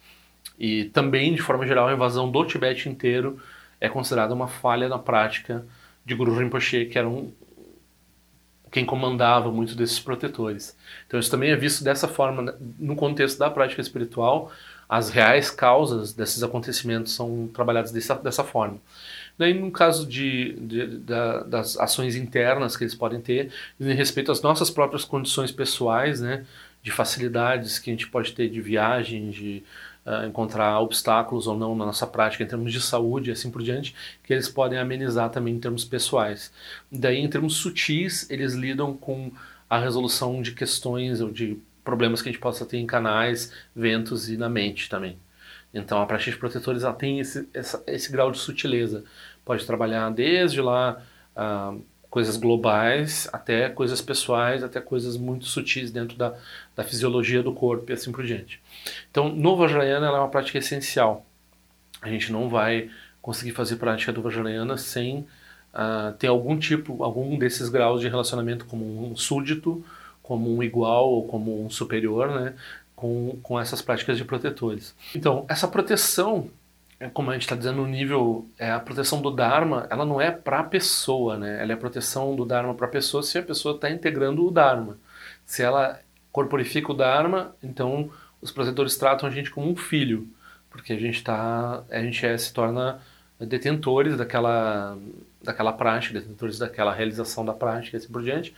E 0.59 0.85
também, 0.87 1.35
de 1.35 1.43
forma 1.43 1.67
geral, 1.67 1.89
a 1.89 1.93
invasão 1.93 2.31
do 2.31 2.45
Tibete 2.45 2.89
inteiro 2.89 3.41
é 3.81 3.89
considerada 3.89 4.33
uma 4.33 4.47
falha 4.47 4.89
na 4.89 4.99
prática 4.99 5.65
de 6.05 6.15
Guru 6.15 6.37
Rinpoche, 6.39 6.87
que 6.87 6.99
era 6.99 7.09
um, 7.09 7.33
quem 8.73 8.87
comandava 8.87 9.53
muito 9.53 9.77
desses 9.77 10.01
protetores. 10.01 10.77
Então 11.07 11.21
isso 11.21 11.31
também 11.31 11.51
é 11.51 11.57
visto 11.57 11.85
dessa 11.85 12.09
forma 12.09 12.43
né? 12.43 12.55
no 12.79 12.97
contexto 12.97 13.39
da 13.39 13.51
prática 13.51 13.81
espiritual. 13.81 14.51
As 14.89 15.11
reais 15.11 15.51
causas 15.51 16.13
desses 16.13 16.43
acontecimentos 16.43 17.13
são 17.13 17.49
trabalhadas 17.53 17.93
dessa, 17.93 18.15
dessa 18.15 18.43
forma. 18.43 18.79
Daí, 19.39 19.55
no 19.55 19.71
caso 19.71 20.07
de, 20.07 20.55
de 20.61 20.87
da, 20.99 21.43
das 21.43 21.79
ações 21.79 22.15
internas 22.15 22.77
que 22.77 22.85
eles 22.85 22.95
podem 22.95 23.21
ter, 23.21 23.51
em 23.81 23.95
respeito 23.95 24.31
às 24.31 24.43
nossas 24.43 24.71
próprias 24.71 25.05
condições 25.05 25.51
pessoais, 25.51 26.21
né, 26.21 26.45
de 26.83 26.91
facilidades 26.91 27.79
que 27.79 27.91
a 27.91 27.93
gente 27.93 28.09
pode 28.09 28.33
ter 28.33 28.49
de 28.49 28.61
viagem, 28.61 29.31
de 29.31 29.63
uh, 30.07 30.27
encontrar 30.27 30.81
obstáculos 30.81 31.47
ou 31.47 31.57
não 31.57 31.75
na 31.75 31.87
nossa 31.87 32.07
prática 32.07 32.43
em 32.43 32.47
termos 32.47 32.73
de 32.73 32.81
saúde 32.81 33.31
e 33.31 33.33
assim 33.33 33.51
por 33.51 33.63
diante, 33.63 33.95
que 34.23 34.33
eles 34.33 34.49
podem 34.49 34.79
amenizar 34.79 35.31
também 35.31 35.55
em 35.55 35.61
termos 35.61 35.85
pessoais. 35.85 36.53
Daí, 36.91 37.19
em 37.19 37.29
termos 37.29 37.57
sutis, 37.57 38.29
eles 38.31 38.55
lidam 38.55 38.97
com 38.97 39.33
a 39.69 39.79
resolução 39.79 40.43
de 40.43 40.53
questões 40.53 41.21
ou 41.21 41.31
de 41.31 41.59
problemas 41.85 42.23
que 42.23 42.29
a 42.29 42.33
gente 42.33 42.41
possa 42.41 42.65
ter 42.67 42.79
em 42.79 42.87
canais, 42.87 43.53
ventos 43.75 44.29
e 44.29 44.37
na 44.37 44.49
mente 44.49 44.89
também. 44.89 45.19
Então 45.75 46.01
a 46.03 46.17
de 46.17 46.37
protetores 46.37 46.83
ela 46.83 46.93
tem 46.93 47.19
esse, 47.19 47.49
essa, 47.55 47.83
esse 47.87 48.13
grau 48.13 48.31
de 48.31 48.39
sutileza. 48.39 49.05
Pode 49.45 49.65
trabalhar 49.65 50.11
desde 50.11 50.61
lá 50.61 51.03
uh, 51.35 51.83
coisas 52.13 52.37
globais 52.37 53.27
até 53.33 53.71
coisas 53.71 54.03
pessoais, 54.03 54.63
até 54.63 54.83
coisas 54.83 55.17
muito 55.17 55.47
sutis 55.47 55.91
dentro 55.91 56.15
da, 56.15 56.35
da 56.77 56.85
fisiologia 56.85 57.43
do 57.43 57.55
corpo 57.55 57.91
e 57.91 57.95
assim 57.95 58.13
por 58.13 58.23
diante. 58.23 58.61
Então, 59.11 59.31
no 59.31 59.57
Vajrayana 59.57 60.09
ela 60.09 60.19
é 60.19 60.21
uma 60.21 60.29
prática 60.29 60.59
essencial. 60.59 61.25
A 62.03 62.11
gente 62.11 62.31
não 62.31 62.51
vai 62.51 62.91
conseguir 63.23 63.53
fazer 63.53 63.77
prática 63.77 64.13
do 64.13 64.21
Vajrayana 64.21 64.77
sem 64.77 65.21
uh, 65.73 66.13
ter 66.19 66.27
algum 66.27 66.59
tipo, 66.59 67.03
algum 67.03 67.39
desses 67.39 67.71
graus 67.71 68.03
de 68.03 68.11
relacionamento 68.11 68.67
como 68.67 69.11
um 69.11 69.17
súdito, 69.17 69.83
como 70.23 70.55
um 70.55 70.63
igual 70.63 71.09
ou 71.09 71.27
como 71.27 71.65
um 71.65 71.71
superior, 71.71 72.31
né? 72.31 72.53
Com, 72.95 73.39
com 73.43 73.59
essas 73.59 73.81
práticas 73.81 74.19
de 74.19 74.25
protetores. 74.27 74.95
Então, 75.15 75.47
essa 75.49 75.67
proteção 75.67 76.51
como 77.11 77.31
a 77.31 77.35
gente 77.35 77.43
está 77.43 77.57
dizendo 77.57 77.79
no 77.79 77.87
nível, 77.87 78.49
é, 78.59 78.71
a 78.71 78.81
proteção 78.81 79.21
do 79.21 79.31
Dharma, 79.31 79.87
ela 79.91 80.05
não 80.05 80.21
é 80.21 80.31
para 80.31 80.61
a 80.61 80.65
pessoa, 80.65 81.37
né? 81.39 81.61
Ela 81.63 81.73
é 81.73 81.75
a 81.75 81.79
proteção 81.79 82.35
do 82.37 82.45
Dharma 82.45 82.75
para 82.75 82.87
a 82.87 82.91
pessoa 82.91 83.23
se 83.23 83.39
a 83.39 83.43
pessoa 83.43 83.75
está 83.75 83.91
integrando 83.91 84.47
o 84.47 84.51
Dharma. 84.51 84.99
Se 85.45 85.63
ela 85.63 86.01
corporifica 86.31 86.93
o 86.93 86.95
Dharma, 86.95 87.55
então 87.63 88.11
os 88.41 88.51
protetores 88.51 88.97
tratam 88.97 89.29
a 89.29 89.33
gente 89.33 89.51
como 89.51 89.71
um 89.71 89.77
filho, 89.77 90.29
porque 90.71 90.93
a 90.93 90.99
gente 90.99 91.23
tá, 91.23 91.85
a 91.91 92.01
gente 92.03 92.25
é, 92.25 92.37
se 92.37 92.53
torna 92.53 93.01
detentores 93.39 94.17
daquela, 94.17 94.97
daquela 95.43 95.73
prática, 95.73 96.21
detentores 96.21 96.59
daquela 96.59 96.93
realização 96.95 97.45
da 97.45 97.53
prática 97.53 97.97
e 97.97 97.99
assim 97.99 98.13
por 98.13 98.23
diante. 98.23 98.55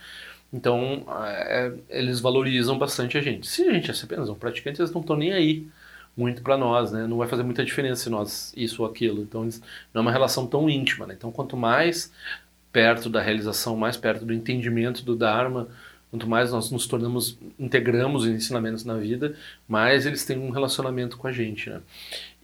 Então, 0.53 1.05
é, 1.25 1.73
eles 1.89 2.19
valorizam 2.19 2.77
bastante 2.77 3.17
a 3.17 3.21
gente. 3.21 3.47
Se 3.47 3.67
a 3.67 3.73
gente 3.73 3.91
é 3.91 3.93
apenas 4.03 4.29
um 4.29 4.35
praticante, 4.35 4.79
eles 4.79 4.91
não 4.91 5.01
estão 5.01 5.15
nem 5.15 5.33
aí 5.33 5.67
muito 6.15 6.41
para 6.41 6.57
nós, 6.57 6.91
né? 6.91 7.05
Não 7.07 7.17
vai 7.17 7.27
fazer 7.27 7.43
muita 7.43 7.65
diferença 7.65 8.03
se 8.03 8.09
nós 8.09 8.53
isso 8.55 8.83
ou 8.83 8.89
aquilo. 8.89 9.21
Então 9.21 9.43
não 9.93 9.99
é 9.99 10.01
uma 10.01 10.11
relação 10.11 10.47
tão 10.47 10.69
íntima, 10.69 11.05
né? 11.05 11.13
Então 11.17 11.31
quanto 11.31 11.57
mais 11.57 12.11
perto 12.71 13.09
da 13.09 13.21
realização, 13.21 13.75
mais 13.75 13.97
perto 13.97 14.25
do 14.25 14.33
entendimento 14.33 15.03
do 15.03 15.15
Dharma, 15.15 15.67
quanto 16.11 16.27
mais 16.27 16.51
nós 16.51 16.71
nos 16.71 16.87
tornamos, 16.87 17.37
integramos 17.59 18.23
os 18.23 18.29
ensinamentos 18.29 18.85
na 18.85 18.95
vida, 18.95 19.35
mais 19.67 20.05
eles 20.05 20.25
têm 20.25 20.37
um 20.37 20.49
relacionamento 20.49 21.17
com 21.17 21.27
a 21.27 21.31
gente, 21.31 21.69
né? 21.69 21.81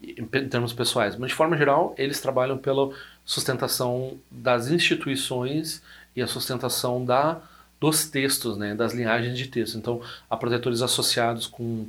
Em 0.01 0.48
termos 0.48 0.74
pessoais. 0.74 1.16
Mas 1.16 1.30
de 1.30 1.36
forma 1.36 1.58
geral, 1.58 1.94
eles 1.98 2.20
trabalham 2.20 2.58
pela 2.58 2.92
sustentação 3.24 4.18
das 4.30 4.70
instituições 4.70 5.82
e 6.16 6.22
a 6.22 6.28
sustentação 6.28 7.06
da 7.06 7.42
dos 7.80 8.08
textos, 8.08 8.58
né, 8.58 8.75
das 8.75 8.94
linhagens 8.94 9.36
de 9.36 9.48
texto. 9.48 9.75
Então, 9.75 10.01
há 10.30 10.38
protetores 10.38 10.84
associados 10.84 11.48
com 11.48 11.88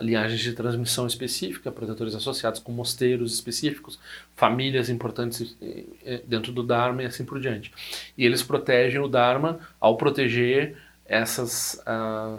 linhagens 0.00 0.40
de 0.40 0.52
transmissão 0.54 1.06
específica, 1.06 1.70
protetores 1.70 2.14
associados 2.14 2.58
com 2.58 2.72
mosteiros 2.72 3.34
específicos, 3.34 3.98
famílias 4.34 4.88
importantes 4.88 5.56
eh, 5.60 5.84
eh, 6.04 6.22
dentro 6.26 6.52
do 6.52 6.62
Dharma 6.62 7.02
e 7.02 7.06
assim 7.06 7.24
por 7.24 7.38
diante. 7.38 7.70
E 8.16 8.24
eles 8.24 8.42
protegem 8.42 8.98
o 8.98 9.08
Dharma 9.08 9.60
ao 9.78 9.96
proteger 9.98 10.76
essas, 11.04 11.82
uh, 11.86 12.38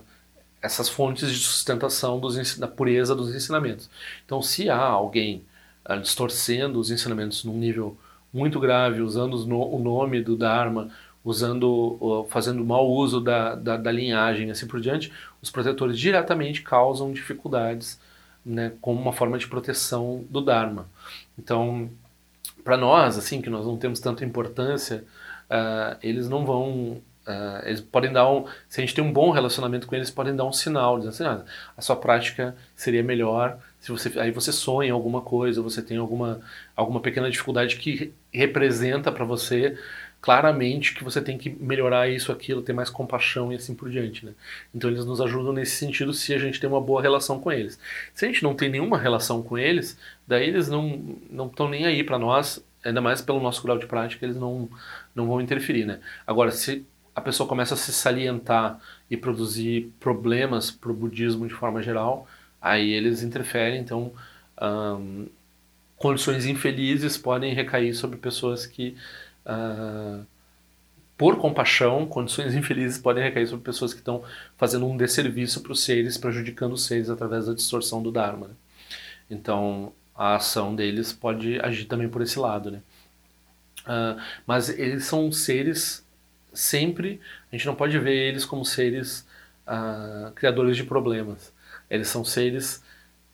essas 0.60 0.90
fontes 0.90 1.32
de 1.32 1.38
sustentação 1.38 2.20
dos, 2.20 2.58
da 2.58 2.68
pureza 2.68 3.16
dos 3.16 3.34
ensinamentos. 3.34 3.90
Então, 4.26 4.42
se 4.42 4.68
há 4.70 4.82
alguém 4.82 5.44
uh, 5.88 6.00
distorcendo 6.00 6.80
os 6.80 6.90
ensinamentos 6.90 7.44
num 7.44 7.58
nível 7.58 7.96
muito 8.34 8.60
grave, 8.60 9.02
usando 9.02 9.36
o 9.36 9.80
nome 9.80 10.22
do 10.24 10.36
Dharma 10.36 10.90
usando, 11.24 12.26
fazendo 12.30 12.64
mau 12.64 12.90
uso 12.90 13.20
da, 13.20 13.54
da, 13.56 13.78
da 13.78 13.92
linhagem 13.92 14.50
assim 14.50 14.66
por 14.66 14.80
diante, 14.80 15.12
os 15.42 15.50
protetores 15.50 15.98
diretamente 15.98 16.62
causam 16.62 17.12
dificuldades 17.12 18.00
né, 18.46 18.74
como 18.82 19.00
uma 19.00 19.14
forma 19.14 19.38
de 19.38 19.48
proteção 19.48 20.26
do 20.30 20.42
Dharma. 20.42 20.88
Então, 21.38 21.90
para 22.64 22.78
nós, 22.78 23.18
assim, 23.18 23.42
que 23.42 23.50
nós 23.50 23.66
não 23.66 23.78
temos 23.78 24.00
tanta 24.00 24.26
importância, 24.26 25.04
uh, 25.50 25.98
eles 26.02 26.30
não 26.30 26.46
vão. 26.46 27.02
Uh, 27.28 27.66
eles 27.66 27.82
podem 27.82 28.12
dar 28.12 28.30
um. 28.30 28.46
Se 28.68 28.82
a 28.82 28.86
gente 28.86 28.96
tem 28.96 29.04
um 29.04 29.14
bom 29.14 29.30
relacionamento 29.32 29.86
com 29.86 29.96
eles, 29.96 30.10
podem 30.10 30.36
dar 30.36 30.46
um 30.46 30.54
sinal, 30.54 30.98
dizendo 30.98 31.14
assim: 31.14 31.24
ah, 31.26 31.46
a 31.78 31.82
sua 31.82 31.96
prática 31.96 32.56
seria 32.76 33.04
melhor 33.04 33.60
se 33.80 33.92
você. 33.92 34.20
Aí 34.20 34.32
você 34.32 34.52
sonha 34.52 34.94
alguma 34.94 35.22
coisa, 35.22 35.62
você 35.62 35.82
tem 35.82 35.98
alguma, 35.98 36.40
alguma 36.76 37.00
pequena 37.00 37.30
dificuldade 37.30 37.78
que 37.78 38.14
representa 38.34 39.12
para 39.12 39.26
você 39.26 39.78
claramente 40.22 40.94
que 40.94 41.04
você 41.04 41.22
tem 41.22 41.38
que 41.38 41.50
melhorar 41.50 42.10
isso, 42.10 42.32
aquilo, 42.32 42.62
ter 42.62 42.74
mais 42.74 42.90
compaixão 42.90 43.52
e 43.54 43.56
assim 43.56 43.74
por 43.74 43.90
diante, 43.90 44.26
né? 44.26 44.34
Então 44.74 44.90
eles 44.90 45.06
nos 45.06 45.22
ajudam 45.22 45.54
nesse 45.54 45.78
sentido 45.78 46.14
se 46.14 46.34
a 46.34 46.38
gente 46.38 46.60
tem 46.60 46.70
uma 46.70 46.82
boa 46.82 47.02
relação 47.02 47.40
com 47.40 47.52
eles. 47.52 47.80
Se 48.14 48.26
a 48.26 48.28
gente 48.28 48.44
não 48.44 48.54
tem 48.54 48.70
nenhuma 48.70 48.98
relação 48.98 49.42
com 49.42 49.58
eles, 49.58 49.98
daí 50.28 50.48
eles 50.48 50.68
não 50.68 51.18
não 51.30 51.48
estão 51.48 51.70
nem 51.70 51.86
aí 51.86 52.04
para 52.04 52.20
nós, 52.20 52.64
ainda 52.84 53.02
mais 53.02 53.22
pelo 53.22 53.40
nosso 53.40 53.64
grau 53.64 53.78
de 53.78 53.88
prática, 53.88 54.26
eles 54.26 54.36
não 54.36 54.70
não 55.16 55.28
vão 55.28 55.42
interferir, 55.42 55.86
né? 55.86 56.00
Agora, 56.28 56.52
se 56.52 56.86
a 57.16 57.22
pessoa 57.22 57.48
começa 57.48 57.74
a 57.74 57.78
se 57.78 57.92
salientar 57.92 58.80
e 59.10 59.18
produzir 59.18 59.92
problemas 60.00 60.72
para 60.72 60.92
o 60.92 60.94
budismo 60.94 61.48
de 61.48 61.54
forma 61.54 61.82
geral, 61.82 62.28
aí 62.62 62.92
eles 62.92 63.24
interferem, 63.24 63.80
então 63.80 64.14
condições 65.96 66.46
infelizes 66.46 67.18
podem 67.18 67.54
recair 67.54 67.96
sobre 67.96 68.18
pessoas 68.18 68.66
que 68.66 68.96
uh, 69.46 70.26
por 71.20 71.38
compaixão, 71.38 72.06
condições 72.06 72.56
infelizes 72.56 72.98
podem 72.98 73.22
recair 73.22 73.46
sobre 73.46 73.66
pessoas 73.66 73.94
que 73.94 74.00
estão 74.00 74.24
fazendo 74.56 74.88
um 74.88 74.96
desserviço 74.96 75.62
para 75.62 75.74
os 75.74 75.84
seres, 75.84 76.18
prejudicando 76.18 76.72
os 76.72 76.86
seres 76.86 77.10
através 77.10 77.48
da 77.48 77.54
distorção 77.54 78.02
do 78.02 78.10
Dharma. 78.10 78.48
Né? 78.48 78.54
Então, 79.30 79.92
a 80.16 80.36
ação 80.36 80.74
deles 80.74 81.12
pode 81.12 81.60
agir 81.60 81.86
também 81.86 82.08
por 82.08 82.22
esse 82.22 82.40
lado. 82.40 82.72
Né? 82.72 82.82
Uh, 83.82 84.22
mas 84.48 84.70
eles 84.70 85.04
são 85.04 85.30
seres 85.30 86.06
sempre, 86.54 87.20
a 87.52 87.56
gente 87.56 87.66
não 87.66 87.76
pode 87.76 88.00
ver 88.00 88.16
eles 88.16 88.46
como 88.46 88.64
seres 88.64 89.28
uh, 89.68 90.32
criadores 90.32 90.78
de 90.78 90.86
problemas. 90.86 91.54
Eles 91.90 92.08
são 92.08 92.24
seres 92.24 92.82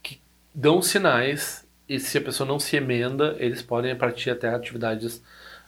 que 0.01 0.19
dão 0.53 0.81
sinais 0.81 1.67
e 1.87 1.99
se 1.99 2.17
a 2.17 2.21
pessoa 2.21 2.47
não 2.47 2.59
se 2.59 2.75
emenda, 2.75 3.35
eles 3.37 3.61
podem 3.61 3.95
partir 3.95 4.31
até 4.31 4.49
atividades 4.49 5.21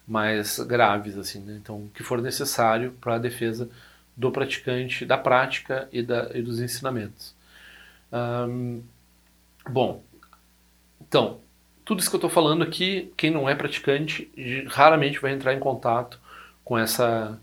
mais 0.08 0.60
graves, 0.60 1.18
assim, 1.18 1.42
né? 1.42 1.60
então 1.62 1.86
o 1.86 1.90
que 1.94 2.04
for 2.04 2.22
necessário 2.22 2.94
para 3.02 3.16
a 3.16 3.20
defesa 3.20 3.70
do 4.16 4.32
praticante, 4.32 5.06
da 5.06 5.18
prática 5.18 5.88
e, 5.92 6.02
da, 6.02 6.32
e 6.34 6.42
dos 6.42 6.60
ensinamentos. 6.60 7.36
bom, 9.70 10.02
então 11.02 11.40
tudo 11.88 12.02
isso 12.02 12.10
que 12.10 12.16
eu 12.16 12.20
estou 12.20 12.30
falando 12.30 12.64
aqui, 12.64 13.14
quem 13.16 13.32
não 13.32 13.48
é 13.48 13.56
praticante 13.56 14.30
raramente 14.68 15.20
vai 15.20 15.32
entrar 15.32 15.54
em 15.54 15.60
contato 15.60 16.20
com 16.62 16.78
essa 16.78 17.40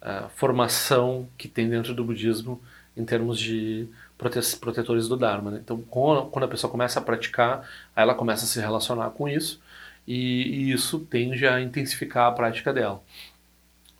uh, 0.00 0.28
formação 0.36 1.28
que 1.36 1.48
tem 1.48 1.68
dentro 1.68 1.92
do 1.92 2.04
budismo 2.04 2.62
em 2.96 3.04
termos 3.04 3.40
de 3.40 3.88
prote 4.16 4.38
protetores 4.58 5.08
do 5.08 5.16
Dharma. 5.16 5.50
Né? 5.50 5.60
Então, 5.64 5.80
quando 5.80 6.44
a 6.44 6.48
pessoa 6.48 6.70
começa 6.70 7.00
a 7.00 7.02
praticar, 7.02 7.68
ela 7.96 8.14
começa 8.14 8.44
a 8.44 8.46
se 8.46 8.60
relacionar 8.60 9.10
com 9.10 9.28
isso 9.28 9.60
e, 10.06 10.14
e 10.14 10.72
isso 10.72 11.00
tende 11.00 11.46
a 11.46 11.60
intensificar 11.60 12.28
a 12.28 12.32
prática 12.32 12.72
dela. 12.72 13.02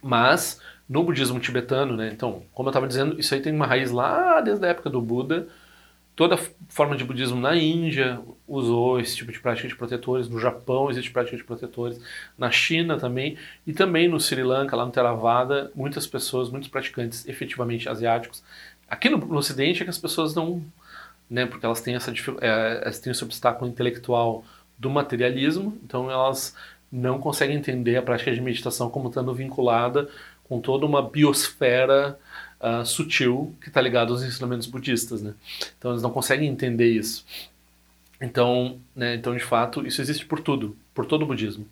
Mas 0.02 0.60
no 0.88 1.04
budismo 1.04 1.38
tibetano, 1.40 1.96
né, 1.96 2.10
então, 2.12 2.42
como 2.52 2.68
eu 2.68 2.70
estava 2.70 2.88
dizendo, 2.88 3.18
isso 3.18 3.34
aí 3.34 3.40
tem 3.40 3.54
uma 3.54 3.66
raiz 3.66 3.90
lá 3.90 4.40
desde 4.40 4.66
a 4.66 4.68
época 4.68 4.90
do 4.90 5.00
Buda. 5.00 5.46
Toda 6.14 6.36
forma 6.68 6.94
de 6.94 7.04
budismo 7.04 7.40
na 7.40 7.56
Índia 7.56 8.20
usou 8.46 9.00
esse 9.00 9.16
tipo 9.16 9.32
de 9.32 9.40
prática 9.40 9.66
de 9.66 9.74
protetores, 9.74 10.28
no 10.28 10.38
Japão 10.38 10.90
existe 10.90 11.10
prática 11.10 11.36
de 11.36 11.44
protetores, 11.44 11.98
na 12.36 12.50
China 12.50 12.98
também, 12.98 13.38
e 13.66 13.72
também 13.72 14.08
no 14.08 14.20
Sri 14.20 14.42
Lanka, 14.42 14.76
lá 14.76 14.84
no 14.84 14.92
Theravada, 14.92 15.72
muitas 15.74 16.06
pessoas, 16.06 16.50
muitos 16.50 16.68
praticantes 16.68 17.26
efetivamente 17.26 17.88
asiáticos. 17.88 18.42
Aqui 18.86 19.08
no, 19.08 19.16
no 19.16 19.38
Ocidente 19.38 19.80
é 19.80 19.84
que 19.84 19.90
as 19.90 19.96
pessoas 19.96 20.34
não, 20.34 20.62
né, 21.30 21.46
porque 21.46 21.64
elas 21.64 21.80
têm, 21.80 21.94
essa, 21.94 22.12
é, 22.42 22.80
elas 22.82 22.98
têm 22.98 23.10
esse 23.10 23.24
obstáculo 23.24 23.70
intelectual 23.70 24.44
do 24.78 24.90
materialismo, 24.90 25.78
então 25.84 26.10
elas 26.10 26.54
não 26.90 27.18
conseguem 27.18 27.56
entender 27.56 27.96
a 27.96 28.02
prática 28.02 28.32
de 28.32 28.40
meditação 28.40 28.90
como 28.90 29.08
estando 29.08 29.32
vinculada 29.32 30.08
com 30.44 30.60
toda 30.60 30.84
uma 30.84 31.02
biosfera 31.02 32.18
uh, 32.60 32.84
sutil 32.84 33.54
que 33.60 33.68
está 33.68 33.80
ligada 33.80 34.12
aos 34.12 34.22
ensinamentos 34.22 34.66
budistas, 34.66 35.22
né? 35.22 35.34
Então 35.78 35.92
eles 35.92 36.02
não 36.02 36.10
conseguem 36.10 36.48
entender 36.48 36.90
isso. 36.90 37.24
Então, 38.20 38.78
né, 38.94 39.14
então 39.14 39.34
de 39.34 39.42
fato, 39.42 39.86
isso 39.86 40.00
existe 40.00 40.26
por 40.26 40.40
tudo, 40.40 40.76
por 40.94 41.06
todo 41.06 41.22
o 41.22 41.26
budismo. 41.26 41.66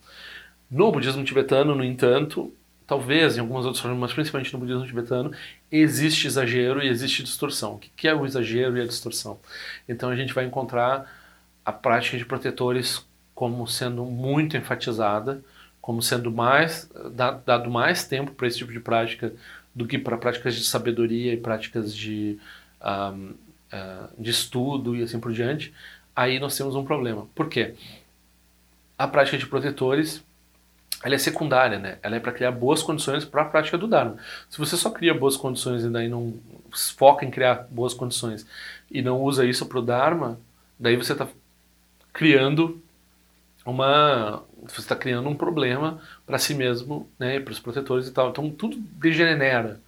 No 0.70 0.90
budismo 0.90 1.22
tibetano, 1.22 1.74
no 1.74 1.84
entanto, 1.84 2.52
talvez 2.86 3.36
em 3.36 3.40
algumas 3.40 3.64
outras 3.64 3.80
formas, 3.80 4.00
mas 4.00 4.12
principalmente 4.12 4.52
no 4.52 4.58
budismo 4.58 4.86
tibetano, 4.86 5.32
existe 5.70 6.26
exagero 6.26 6.82
e 6.82 6.88
existe 6.88 7.22
distorção. 7.22 7.74
O 7.74 7.78
que 7.78 8.08
é 8.08 8.14
o 8.14 8.26
exagero 8.26 8.76
e 8.76 8.80
a 8.80 8.86
distorção? 8.86 9.38
Então 9.88 10.10
a 10.10 10.16
gente 10.16 10.34
vai 10.34 10.44
encontrar 10.44 11.19
a 11.70 11.72
prática 11.72 12.18
de 12.18 12.24
protetores 12.24 13.06
como 13.34 13.66
sendo 13.66 14.04
muito 14.04 14.56
enfatizada, 14.56 15.42
como 15.80 16.02
sendo 16.02 16.30
mais 16.30 16.90
dado 17.46 17.70
mais 17.70 18.04
tempo 18.04 18.32
para 18.32 18.46
esse 18.46 18.58
tipo 18.58 18.72
de 18.72 18.80
prática 18.80 19.32
do 19.74 19.86
que 19.86 19.98
para 19.98 20.18
práticas 20.18 20.54
de 20.54 20.64
sabedoria 20.64 21.32
e 21.32 21.36
práticas 21.36 21.94
de, 21.94 22.38
um, 22.82 23.30
uh, 23.72 24.08
de 24.18 24.30
estudo 24.30 24.96
e 24.96 25.02
assim 25.02 25.18
por 25.18 25.32
diante, 25.32 25.72
aí 26.14 26.38
nós 26.38 26.56
temos 26.56 26.74
um 26.74 26.84
problema. 26.84 27.26
Por 27.34 27.48
quê? 27.48 27.74
A 28.98 29.06
prática 29.08 29.38
de 29.38 29.46
protetores 29.46 30.22
ela 31.02 31.14
é 31.14 31.18
secundária, 31.18 31.78
né? 31.78 31.98
Ela 32.02 32.16
é 32.16 32.20
para 32.20 32.32
criar 32.32 32.50
boas 32.50 32.82
condições 32.82 33.24
para 33.24 33.42
a 33.42 33.46
prática 33.46 33.78
do 33.78 33.86
Dharma. 33.86 34.16
Se 34.50 34.58
você 34.58 34.76
só 34.76 34.90
cria 34.90 35.14
boas 35.14 35.34
condições 35.34 35.82
e 35.82 35.88
daí 35.88 36.08
não 36.08 36.34
foca 36.70 37.24
em 37.24 37.30
criar 37.30 37.66
boas 37.70 37.94
condições 37.94 38.46
e 38.90 39.00
não 39.00 39.22
usa 39.22 39.46
isso 39.46 39.64
para 39.64 39.78
o 39.78 39.82
Dharma, 39.82 40.38
daí 40.78 40.96
você 40.96 41.12
está 41.12 41.26
criando 42.12 42.82
uma 43.64 44.42
você 44.62 44.80
está 44.80 44.94
criando 44.94 45.28
um 45.28 45.34
problema 45.34 46.00
para 46.26 46.38
si 46.38 46.54
mesmo, 46.54 47.08
né, 47.18 47.40
para 47.40 47.52
os 47.52 47.58
protetores 47.58 48.06
e 48.06 48.12
tal. 48.12 48.30
Então 48.30 48.50
tudo 48.50 48.76
degenera. 48.76 49.80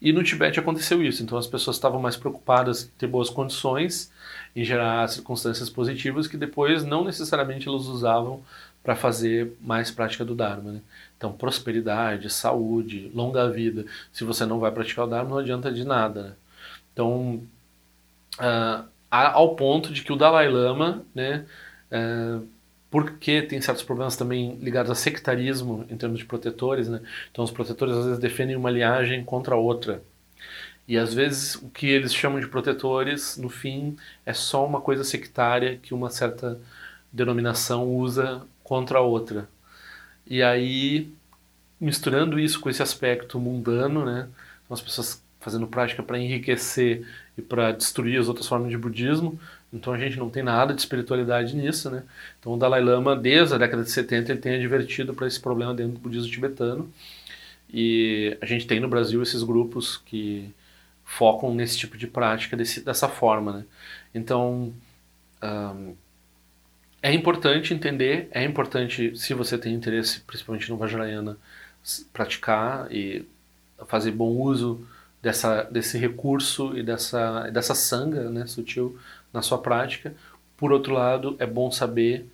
E 0.00 0.12
no 0.12 0.22
Tibete 0.22 0.60
aconteceu 0.60 1.02
isso. 1.02 1.22
Então 1.22 1.36
as 1.36 1.46
pessoas 1.46 1.76
estavam 1.76 2.00
mais 2.00 2.16
preocupadas 2.16 2.84
em 2.84 2.98
ter 2.98 3.06
boas 3.06 3.28
condições, 3.28 4.10
em 4.54 4.64
gerar 4.64 5.08
circunstâncias 5.08 5.68
positivas 5.68 6.26
que 6.26 6.36
depois 6.36 6.84
não 6.84 7.04
necessariamente 7.04 7.68
elas 7.68 7.86
usavam 7.86 8.42
para 8.82 8.96
fazer 8.96 9.52
mais 9.60 9.90
prática 9.90 10.24
do 10.24 10.34
Dharma. 10.34 10.72
Né? 10.72 10.80
Então, 11.16 11.32
prosperidade, 11.32 12.30
saúde, 12.30 13.10
longa 13.14 13.48
vida. 13.50 13.84
Se 14.12 14.24
você 14.24 14.46
não 14.46 14.58
vai 14.58 14.70
praticar 14.70 15.04
o 15.04 15.08
Dharma, 15.08 15.30
não 15.30 15.38
adianta 15.38 15.70
de 15.70 15.84
nada. 15.84 16.22
Né? 16.22 16.32
Então, 16.92 17.42
uh, 18.38 18.84
ao 19.10 19.54
ponto 19.54 19.92
de 19.92 20.02
que 20.02 20.12
o 20.12 20.16
Dalai 20.16 20.48
Lama, 20.48 21.04
né, 21.14 21.44
uh, 21.92 22.46
porque 22.90 23.42
tem 23.42 23.60
certos 23.60 23.84
problemas 23.84 24.16
também 24.16 24.56
ligados 24.56 24.90
a 24.90 24.94
sectarismo 24.94 25.86
em 25.88 25.96
termos 25.96 26.18
de 26.18 26.24
protetores, 26.24 26.88
né? 26.88 27.00
então 27.30 27.44
os 27.44 27.50
protetores 27.50 27.94
às 27.94 28.04
vezes 28.04 28.18
defendem 28.20 28.56
uma 28.56 28.70
linhagem 28.70 29.24
contra 29.24 29.54
a 29.54 29.58
outra. 29.58 30.02
E 30.88 30.98
às 30.98 31.14
vezes 31.14 31.54
o 31.56 31.68
que 31.70 31.86
eles 31.88 32.12
chamam 32.12 32.40
de 32.40 32.48
protetores, 32.48 33.36
no 33.36 33.48
fim, 33.48 33.96
é 34.26 34.32
só 34.32 34.66
uma 34.66 34.80
coisa 34.80 35.04
sectária 35.04 35.78
que 35.78 35.94
uma 35.94 36.10
certa 36.10 36.60
denominação 37.12 37.88
usa 37.88 38.42
contra 38.64 38.98
a 38.98 39.02
outra. 39.02 39.48
E 40.26 40.42
aí, 40.42 41.12
misturando 41.80 42.38
isso 42.40 42.60
com 42.60 42.70
esse 42.70 42.82
aspecto 42.82 43.38
mundano, 43.38 44.04
né? 44.04 44.28
Então, 44.64 44.74
as 44.74 44.80
pessoas 44.80 45.22
fazendo 45.40 45.66
prática 45.66 46.02
para 46.02 46.18
enriquecer 46.18 47.06
e 47.36 47.42
para 47.42 47.72
destruir 47.72 48.20
as 48.20 48.28
outras 48.28 48.46
formas 48.46 48.70
de 48.70 48.78
budismo. 48.78 49.40
Então 49.72 49.92
a 49.92 49.98
gente 49.98 50.18
não 50.18 50.28
tem 50.28 50.42
nada 50.42 50.74
de 50.74 50.80
espiritualidade 50.80 51.54
nisso, 51.56 51.90
né? 51.90 52.02
Então 52.38 52.52
o 52.54 52.56
Dalai 52.56 52.80
Lama, 52.80 53.14
desde 53.16 53.54
a 53.54 53.58
década 53.58 53.84
de 53.84 53.90
70, 53.90 54.32
ele 54.32 54.40
tem 54.40 54.54
advertido 54.54 55.14
para 55.14 55.26
esse 55.26 55.40
problema 55.40 55.72
dentro 55.72 55.92
do 55.94 56.00
budismo 56.00 56.30
tibetano. 56.30 56.92
E 57.72 58.36
a 58.40 58.46
gente 58.46 58.66
tem 58.66 58.80
no 58.80 58.88
Brasil 58.88 59.22
esses 59.22 59.42
grupos 59.44 59.96
que 59.96 60.50
focam 61.04 61.54
nesse 61.54 61.78
tipo 61.78 61.96
de 61.96 62.06
prática 62.06 62.56
desse, 62.56 62.80
dessa 62.84 63.08
forma, 63.08 63.52
né? 63.52 63.64
Então, 64.14 64.72
um, 65.42 65.94
é 67.02 67.12
importante 67.12 67.72
entender, 67.72 68.28
é 68.30 68.44
importante, 68.44 69.16
se 69.16 69.32
você 69.34 69.56
tem 69.56 69.74
interesse, 69.74 70.20
principalmente 70.20 70.68
no 70.70 70.76
Vajrayana, 70.76 71.38
praticar 72.12 72.92
e 72.92 73.24
fazer 73.86 74.10
bom 74.10 74.30
uso 74.30 74.86
dessa, 75.22 75.62
desse 75.64 75.96
recurso 75.96 76.76
e 76.76 76.82
dessa, 76.82 77.48
dessa 77.50 77.74
sanga 77.74 78.28
né, 78.28 78.46
sutil 78.46 78.98
na 79.32 79.42
sua 79.42 79.58
prática. 79.58 80.14
Por 80.56 80.72
outro 80.72 80.94
lado, 80.94 81.36
é 81.38 81.46
bom 81.46 81.70
saber 81.70 82.26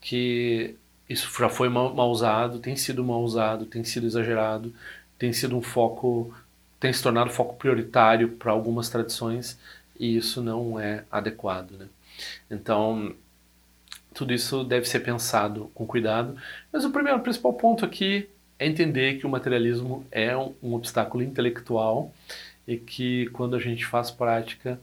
que 0.00 0.76
isso 1.08 1.28
já 1.38 1.48
foi 1.48 1.68
mal, 1.68 1.94
mal 1.94 2.10
usado, 2.10 2.58
tem 2.58 2.76
sido 2.76 3.04
mal 3.04 3.22
usado, 3.22 3.66
tem 3.66 3.84
sido 3.84 4.06
exagerado, 4.06 4.72
tem 5.18 5.32
sido 5.32 5.56
um 5.56 5.62
foco, 5.62 6.34
tem 6.78 6.92
se 6.92 7.02
tornado 7.02 7.30
foco 7.30 7.56
prioritário 7.56 8.30
para 8.30 8.52
algumas 8.52 8.88
tradições 8.88 9.58
e 9.98 10.16
isso 10.16 10.42
não 10.42 10.80
é 10.80 11.04
adequado. 11.10 11.72
Né? 11.72 11.86
Então, 12.50 13.14
tudo 14.14 14.32
isso 14.32 14.64
deve 14.64 14.88
ser 14.88 15.00
pensado 15.00 15.70
com 15.74 15.86
cuidado. 15.86 16.36
Mas 16.72 16.84
o 16.84 16.90
primeiro, 16.90 17.18
o 17.18 17.22
principal 17.22 17.52
ponto 17.52 17.84
aqui 17.84 18.28
é 18.58 18.66
entender 18.66 19.18
que 19.18 19.26
o 19.26 19.30
materialismo 19.30 20.06
é 20.10 20.36
um, 20.36 20.54
um 20.62 20.74
obstáculo 20.74 21.22
intelectual 21.22 22.12
e 22.66 22.76
que 22.76 23.26
quando 23.30 23.56
a 23.56 23.58
gente 23.58 23.84
faz 23.84 24.10
prática, 24.10 24.80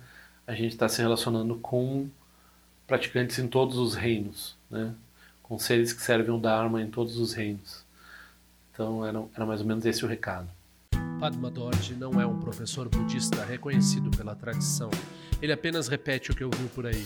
a 0.47 0.55
gente 0.55 0.71
está 0.71 0.87
se 0.87 1.01
relacionando 1.01 1.55
com 1.55 2.09
praticantes 2.87 3.37
em 3.37 3.47
todos 3.47 3.77
os 3.77 3.93
reinos, 3.93 4.55
né? 4.71 4.95
com 5.43 5.59
seres 5.59 5.91
que 5.91 6.01
servem 6.01 6.33
o 6.33 6.39
Dharma 6.39 6.81
em 6.81 6.89
todos 6.89 7.17
os 7.17 7.33
reinos. 7.33 7.85
Então 8.73 9.05
era, 9.05 9.21
era 9.35 9.45
mais 9.45 9.59
ou 9.59 9.67
menos 9.67 9.85
esse 9.85 10.05
o 10.05 10.07
recado. 10.07 10.49
Padma 11.19 11.49
Dorje 11.49 11.95
não 11.95 12.21
é 12.21 12.25
um 12.25 12.39
professor 12.39 12.87
budista 12.87 13.43
reconhecido 13.43 14.09
pela 14.15 14.35
tradição. 14.35 14.89
Ele 15.41 15.51
apenas 15.51 15.87
repete 15.87 16.31
o 16.31 16.35
que 16.35 16.43
ouviu 16.43 16.69
por 16.69 16.85
aí. 16.85 17.05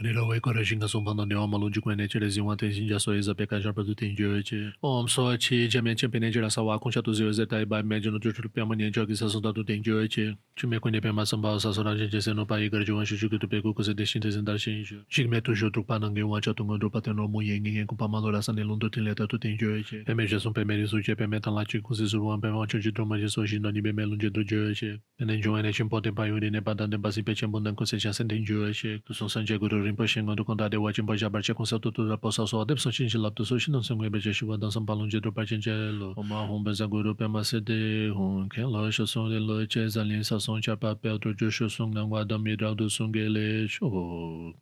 Nila 0.00 0.22
wei 0.24 0.38
kora 0.40 0.64
shinga 0.64 0.86
songpa 0.88 1.12
na 1.14 1.24
niwa 1.26 1.48
malung 1.48 1.72
jikwa 1.72 1.96
ne 1.96 2.06
chile 2.06 2.28
zingwa 2.28 2.56
ten 2.56 2.70
shinja 2.70 3.00
so 3.00 3.12
eza 3.12 3.34
peka 3.34 3.60
sharpa 3.60 3.84
tu 3.84 3.94
ten 3.96 4.14
jiwe 4.14 4.44
che. 4.44 4.72
Om 4.80 5.08
so 5.08 5.36
chi 5.36 5.66
jamen 5.66 5.96
chenpe 5.96 6.20
ne 6.20 6.30
chila 6.30 6.48
sa 6.48 6.62
wa 6.62 6.78
kongsha 6.78 7.02
tu 7.02 7.12
ziwe 7.12 7.32
ze 7.34 7.46
tai 7.46 7.64
bai 7.64 7.82
me 7.82 7.98
jino 8.00 8.20
jo 8.20 8.30
chulu 8.30 8.48
piyama 8.48 8.76
nian 8.76 8.92
chaki 8.92 9.16
sa 9.16 9.26
songta 9.26 9.52
tu 9.52 9.64
ten 9.64 9.82
jiwe 9.82 10.08
che. 10.08 10.36
Chume 10.54 10.78
kwenye 10.78 11.00
piyama 11.00 11.26
samba 11.26 11.58
sa 11.58 11.72
sora 11.72 11.96
jen 11.96 12.08
che 12.08 12.20
se 12.20 12.32
no 12.32 12.46
pa 12.46 12.60
igar 12.60 12.84
jiwa 12.84 13.04
shi 13.04 13.16
shuki 13.16 13.40
tu 13.40 13.48
peku 13.48 13.74
kuse 13.74 13.92
deshin 13.92 14.22
te 14.22 14.30
zindar 14.30 14.56
shen 14.56 14.78
isho. 14.84 15.02
Shikme 15.10 15.42
tu 15.42 15.52
shu 15.56 15.68
trukpa 15.68 15.98
nange 15.98 16.22
wancha 16.22 16.54
tunga 16.54 16.78
drupa 16.78 17.02
ten 17.02 17.16
romu 17.16 17.42
yen 17.42 17.60
ngen 17.60 17.86
kupa 17.88 18.06
malo 18.08 18.30
la 18.30 18.40
sa 18.40 18.52
nilung 18.52 18.78
tu 18.78 18.88
ten 18.88 19.02
leta 19.02 19.26
tu 19.26 19.36
ten 19.36 19.58
jiwe 19.58 19.82
che. 19.82 20.04
Peme 20.06 20.28
je 20.28 20.38
song 20.38 20.54
peme 20.54 20.76
risu 20.78 21.02
che 21.02 21.16
peme 21.16 21.40
tan 21.40 21.54
la 21.54 21.64
chi 21.64 21.80
kuse 21.80 22.06
suruwan 22.06 22.40
peme 22.40 22.54
wancho 22.54 22.78
chi 22.78 22.92
troma 22.92 23.18
je 23.18 23.26
so 23.26 23.44
shin 23.44 23.62
no 23.62 23.70
ni 23.70 23.82
peme 23.82 24.06
lung 24.06 24.22
je 24.22 24.30
tu 24.30 24.44
jiwe 24.44 24.78
che. 24.78 25.00
Pene 25.18 25.42
jiwa 25.42 25.60
ne 25.60 25.72
chenpo 25.72 26.00
ten 26.00 26.14
pa 26.14 26.26
yuri 26.26 26.50
ne 26.50 26.60
pa 26.60 26.74
dan 26.74 26.88
ten 26.88 27.02
pa 27.02 27.10
si 27.10 27.22
pe 27.22 27.34
chenpo 27.34 27.58
dan 27.58 27.74
kuse 27.74 27.98
chasen 27.98 28.28
ten 28.28 28.44
jiwe 28.46 28.70
che. 28.70 29.02
Tu 29.04 29.12
song 29.12 29.28
san 29.28 29.44
che 29.44 29.58
guru 29.58 29.87
Rinpoche 29.88 30.22
Ngondo 30.22 30.44
Kondade 30.44 30.76
Wachin 30.76 31.06
Boja 31.06 31.30
Barche 31.30 31.54
Com 31.54 31.64
Seu 31.64 31.78
Tutu 31.78 32.08
Da 32.08 32.16
Posa 32.16 32.46
So 32.46 32.60
Adep 32.60 32.78
So 32.78 32.90
Chin 32.90 33.08
Chilap 33.08 33.34
Tu 33.34 33.44
So 33.44 33.58
Shin 33.58 33.82
Song 33.82 33.98
Webe 33.98 34.20
Je 34.20 34.30
Shiwa 34.32 34.60
Dan 34.60 34.70
Sam 34.70 34.84
Palung 34.86 35.08
Jidro 35.10 35.32
Parchin 35.32 35.60
Chelo. 35.60 36.14
Oma 36.16 36.46
Hum 36.46 36.62
Benza 36.62 36.86
Guru 36.86 37.14
Pema 37.14 37.44
Sede 37.44 38.12
Hun 38.14 38.48
Ken 38.48 38.70
Lo 38.70 38.90
Sho 38.90 39.06
Song 39.06 39.30
De 39.30 39.40
Lo 39.40 39.66
Che 39.66 39.88
Zalin 39.88 40.22
Sa 40.24 40.38
Song 40.38 40.60
Cha 40.60 40.76
Papel 40.76 41.18
Tu 41.18 41.34
Jo 41.34 41.50
Sho 41.50 41.68
Song 41.68 41.92
Nang 41.94 42.10
Wa 42.10 42.24
Dam 42.24 42.44
Midral 42.44 42.76
Du 42.76 42.88
Gele 42.88 43.66
Sho. 43.66 44.54